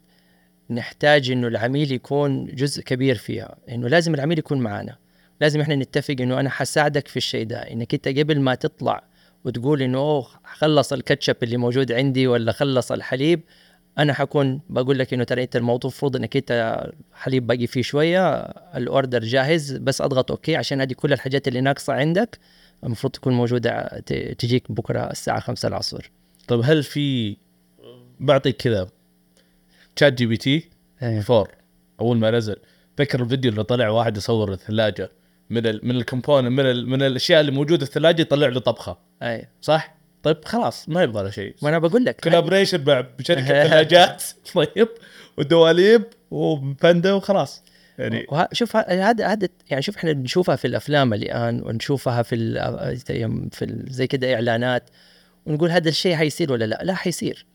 [0.70, 4.96] نحتاج إنه العميل يكون جزء كبير فيها إنه لازم العميل يكون معنا
[5.42, 9.04] لازم إحنا نتفق إنه أنا حساعدك في الشيء ده إنك أنت قبل ما تطلع
[9.46, 13.42] وتقول إنه أوه خلص الكاتشب اللي موجود عندي ولا خلص الحليب
[13.98, 18.36] أنا حكون بقول لك إنه ترى أنت الموضوع المفروض إنك أنت حليب باقي فيه شوية
[18.76, 22.40] ال order جاهز بس أضغط okay عشان هذه كل الحاجات اللي ناقصة عندك.
[22.84, 24.00] المفروض تكون موجودة
[24.38, 26.12] تجيك بكرة الساعة 5 العصر.
[26.48, 27.38] طيب هل في
[28.20, 28.90] بعطيك كذا
[29.96, 30.70] ChatGPT
[31.04, 31.48] 4
[32.02, 32.56] أول ما نزل
[33.00, 35.10] ذكر الفيديو اللي طلع واحد يصور الثلاجة.
[35.50, 38.60] من ال من ال component من ال من الأشياء اللي موجودة في الثلاجة يطلع له
[38.60, 38.98] طبخة.
[39.24, 41.56] اي صح؟ طيب خلاص ما يبغى له شيء.
[41.62, 44.24] ما أنا بقول لك collaboration مع بشركه ثلاجات.
[44.54, 44.88] طيب
[45.38, 47.64] والدواليب وبنده وخلاص.
[48.00, 53.00] يعني وه- شوف هذا هذا يعني شوف إحنا بنشوفها في الأفلام الآن ونشوفها في ال
[53.52, 54.90] في ال زي كده إعلانات
[55.46, 57.46] ونقول هذا الشيء حيصير ولا لا؟ لا حيصير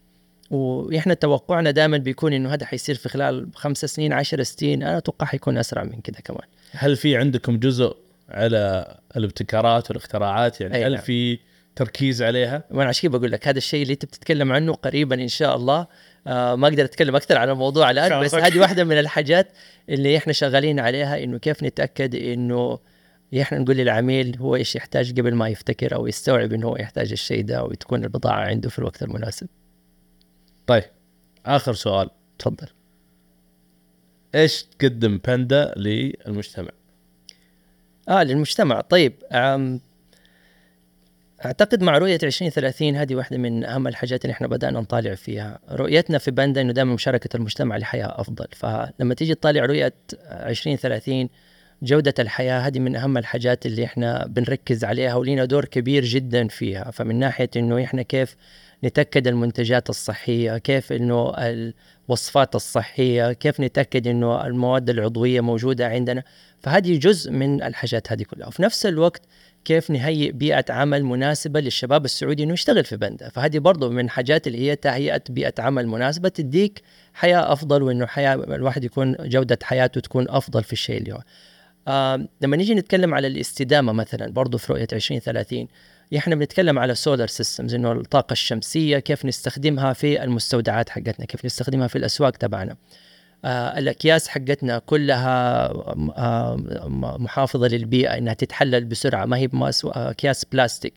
[0.51, 5.27] وإحنا توقعنا دائما بيكون إنه هذا حيصير في خلال خمس سنين عشر سنين أنا أتوقع
[5.27, 7.97] حيكون أسرع من كده كمان هل في عندكم جزء
[8.29, 11.01] على الابتكارات والاختراعات يعني أي هل نعم.
[11.01, 11.39] في
[11.77, 15.57] تركيز عليها؟ وأنا عشان بقول لك هذا الشيء اللي أنت بتتكلم عنه قريبا إن شاء
[15.57, 15.87] الله
[16.27, 18.35] آه ما أقدر أتكلم أكثر عن الموضوع الآن بس.
[18.35, 19.49] هذه واحدة من الحاجات
[19.89, 22.79] اللي إحنا شغالين عليها إنه كيف نتأكد إنه
[23.41, 27.45] إحنا نقول للعميل هو إيش يحتاج قبل ما يفتكر أو يستوعب إنه هو يحتاج الشيء
[27.45, 29.47] ده وتكون البضاعة عنده في الوقت المناسب
[30.67, 30.85] طيب
[31.47, 32.67] آخر سؤال تفضل
[34.35, 36.71] إيش تقدم باندا للمجتمع؟
[38.09, 39.13] آه للمجتمع طيب
[41.45, 45.59] أعتقد مع رؤية 2030 هذه واحدة من أهم الحاجات اللي إحنا بدأنا نطالع فيها.
[45.71, 48.47] رؤيتنا في باندا إنه دائما مشاركة المجتمع لحياة أفضل.
[48.51, 49.93] فلما تيجي تطالع رؤية
[50.23, 51.29] 2030
[51.83, 56.91] جودة الحياة هذه من أهم الحاجات اللي إحنا بنركز عليها ولينا دور كبير جدا فيها.
[56.91, 58.37] فمن ناحية إنه إحنا كيف
[58.85, 61.33] نتأكد المنتجات الصحية كيف إنه
[62.09, 66.23] الوصفات الصحية كيف نتأكد إنه المواد العضوية موجودة عندنا.
[66.61, 68.47] فهذه جزء من الحاجات هذه كلها.
[68.47, 69.23] وفي نفس الوقت
[69.65, 73.29] كيف نهيئ بيئة عمل مناسبة للشباب السعودي إنه يشتغل في بندا.
[73.29, 76.83] فهذه برضو من حاجات اللي هي تهيئة بيئة عمل مناسبة تديك
[77.15, 81.23] حياة أفضل وإنه حياة الواحد يكون جودة حياته تكون أفضل في الشيء اللي هو.
[81.89, 85.69] آه لما نيجي نتكلم على الاستدامة مثلا برضو في رؤية 2030
[86.17, 91.87] إحنا بنتكلم على solar systems إنه الطاقة الشمسية كيف نستخدمها في المستودعات حقتنا كيف نستخدمها
[91.87, 92.77] في الأسواق تبعنا.
[93.45, 95.67] آه الأكياس حقتنا كلها
[96.17, 96.57] آه
[97.19, 100.95] محافظة للبيئة إنها تتحلل بسرعة ما هي آه، أكياس بلاستيك.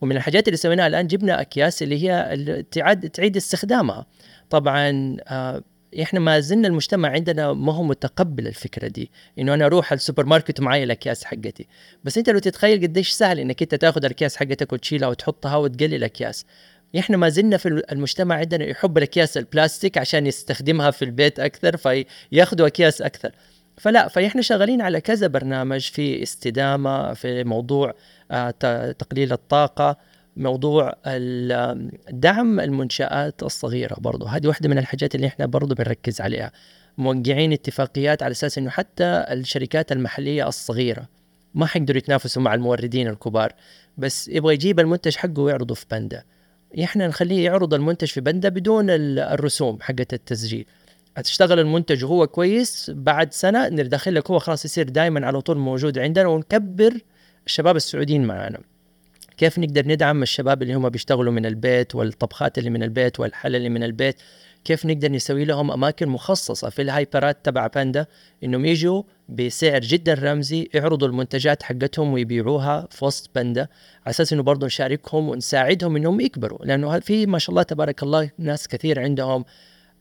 [0.00, 4.06] ومن الحاجات اللي سويناها الآن جبنا أكياس اللي هي تعاد تعيد استخدامها.
[4.50, 5.62] طبعا آه،
[6.02, 10.60] إحنا ما زلنا المجتمع عندنا ما هو متقبل الفكرة دي إنه أنا أروح السوبر ماركت
[10.60, 11.66] ومعي الأكياس حقتي.
[12.04, 16.46] بس أنت لو تتخيل قديش سهل إنك أنت تاخذ الأكياس حقتك وتشيلها وتحطها وتقلل اكياس
[16.98, 22.66] إحنا ما زلنا في المجتمع عندنا يحب الأكياس البلاستيك عشان يستخدمها في البيت أكثر فياخذوا
[22.66, 23.32] أكياس أكثر.
[23.76, 27.94] فلا فاحنا شغالين على كذا برنامج في استدامة في موضوع
[28.30, 28.50] آه،
[28.98, 29.96] تقليل الطاقة
[30.36, 30.94] موضوع
[32.10, 34.26] دعم المنشآت الصغيرة برضو.
[34.26, 36.52] هذه واحدة من الحاجات اللي إحنا برضو بنركز عليها.
[36.98, 41.08] موقعين اتفاقيات على أساس أنه حتى الشركات المحلية الصغيرة
[41.54, 43.52] ما حيقدروا يتنافسوا مع الموردين الكبار
[43.98, 46.24] بس يبغى يجيب المنتج حقه ويعرضه في بندا
[46.82, 50.66] إحنا نخليه يعرض المنتج في بندا بدون ال- الرسوم حقت التسجيل.
[51.16, 55.98] هتشتغل المنتج وهو كويس بعد سنة ندخل لك هو خلاص يصير دائما على طول موجود
[55.98, 56.98] عندنا ونكبر
[57.46, 58.60] الشباب السعوديين معنا
[59.36, 63.68] كيف نقدر ندعم الشباب اللي هم بيشتغلوا من البيت والطبخات اللي من البيت والحل اللي
[63.68, 64.16] من البيت؟
[64.64, 68.06] كيف نقدر نسوي لهم أماكن مخصصة في الهايبرات تبع باندا
[68.44, 73.68] إنهم يجوا بسعر جدا رمزي يعرضوا المنتجات حقتهم ويبيعوها في وسط باندا
[74.06, 78.30] على أساس إنه برضه نشاركهم ونساعدهم إنهم يكبروا لأنه في ما شاء الله تبارك الله
[78.38, 79.44] ناس كثير عندهم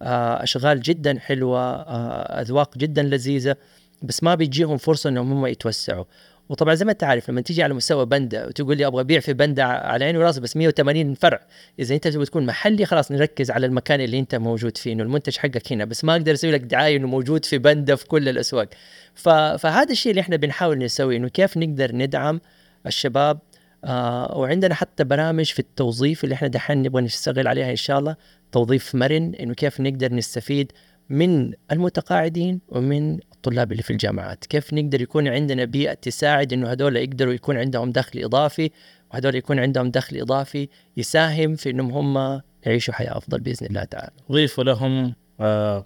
[0.02, 3.56] آه، أشغال جدا حلوة آه، أذواق جدا لذيذة
[4.02, 6.06] بس ما بيجيهم فرصة إنهم هم يتوسعوا.
[6.50, 9.34] وطبعا زي ما أنت عارف لما تيجي على مستوى بندا وتقول لي أبغى أبيع في
[9.34, 11.40] بندا على عيني وراسي بس 180 فرع
[11.80, 15.38] إذا أنت تبغى تكون محلي خلاص نركز على المكان اللي أنت موجود فيه إنه المنتج
[15.38, 18.70] حقك هنا بس ما أقدر أسوي لك دعاية إنه موجود في بندا في كل الأسواق.
[19.16, 22.42] فهذا الشيء اللي إحنا بنحاول نسويه إنه كيف نقدر ندعم
[22.88, 23.40] الشباب
[23.86, 28.16] آه وعندنا حتى برامج في التوظيف اللي إحنا دحين نبغى نشتغل عليها إن شاء الله
[28.52, 30.72] توظيف مرن إنه كيف نقدر نستفيد
[31.10, 34.46] من المتقاعدين ومن الطلاب اللي في الجامعات.
[34.46, 38.70] كيف نقدر يكون عندنا بيئة تساعد إنه هذول يقدروا يكون عندهم دخل إضافي
[39.14, 44.12] وهذول يكون عندهم دخل إضافي يساهم في إنهم هم يعيشوا حياة أفضل بإذن الله تعالى.
[44.32, 45.86] ضيفوا لهم آه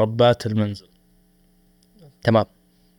[0.00, 0.86] ربات المنزل.
[2.22, 2.44] تمام.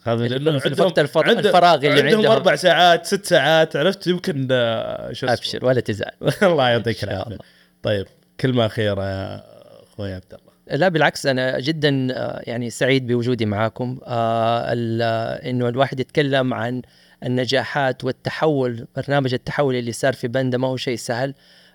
[0.03, 2.31] هذا لأنه في عندهم الوقت الفر- عند- الفراغ اللي عندهم عندهم.
[2.31, 5.27] أربع ساعات ست ساعات عرفت؟ يمكن آه، شو.
[5.27, 6.11] أبشر ولا تزعل
[6.43, 7.37] الله يعطيك العافية.
[7.83, 8.05] طيب
[8.39, 9.43] كلمه اخيره يا
[9.83, 10.42] أخوي عبد الله.
[10.71, 13.99] لا بالعكس أنا جدا آه، يعني سعيد بوجودي معاكم.
[14.05, 14.65] آه،
[15.01, 16.81] آه، إنه الواحد يتكلم عن
[17.25, 21.33] النجاحات والتحول برنامج التحول اللي صار في بندا ما هو شيء سهل.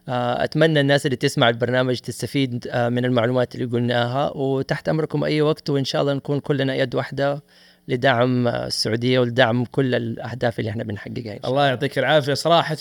[0.08, 4.30] أتمنى الناس اللي تسمع البرنامج تستفيد من المعلومات اللي قلناها.
[4.36, 7.42] وتحت أمركم أي وقت وإن شاء الله نكون كلنا يد واحدة
[7.88, 12.34] لدعم السعودية ولدعم كل الأهداف اللي إحنا بنحققها الله يعطيك العافية.
[12.34, 12.76] صراحة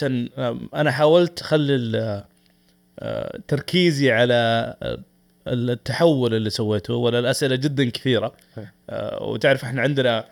[0.75, 2.23] أنا حاولت اخلي
[3.47, 4.75] تركيزي على
[5.53, 8.33] التحول اللي سويته ولا الأسئلة جدا كثيرة.
[8.89, 10.25] آه، وتعرف إحنا عندنا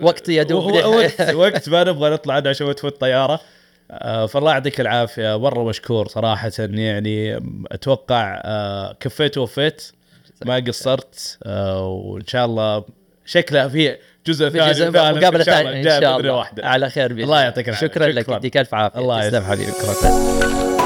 [0.00, 0.72] وقت يا دوب.
[0.72, 3.40] وقت وقت ما نبغى نطلع عنه عشان تفوت طيارة.
[3.90, 5.38] آه، فالله يعطيك العافية.
[5.38, 7.42] مرة مشكور صراحة يعني
[7.72, 9.92] أتوقع آه، كفيت ووفيت
[10.44, 12.84] ما قصرت آه، وإن شاء الله
[13.26, 13.96] شكلها في
[14.26, 15.96] جزء ثاني جزء مقابلة شاء ثانية.
[15.96, 16.32] إن شاء الله.
[16.32, 16.66] واحدة.
[16.66, 17.86] على خير بإذن الله يعطيك العافية.
[17.86, 18.22] شكرا لك.
[18.22, 18.36] شكراً.
[18.36, 19.00] يديك ألف عافية.
[19.00, 19.44] الله يسلمك.
[19.44, 19.72] حبيبي.
[19.72, 20.79] شكرا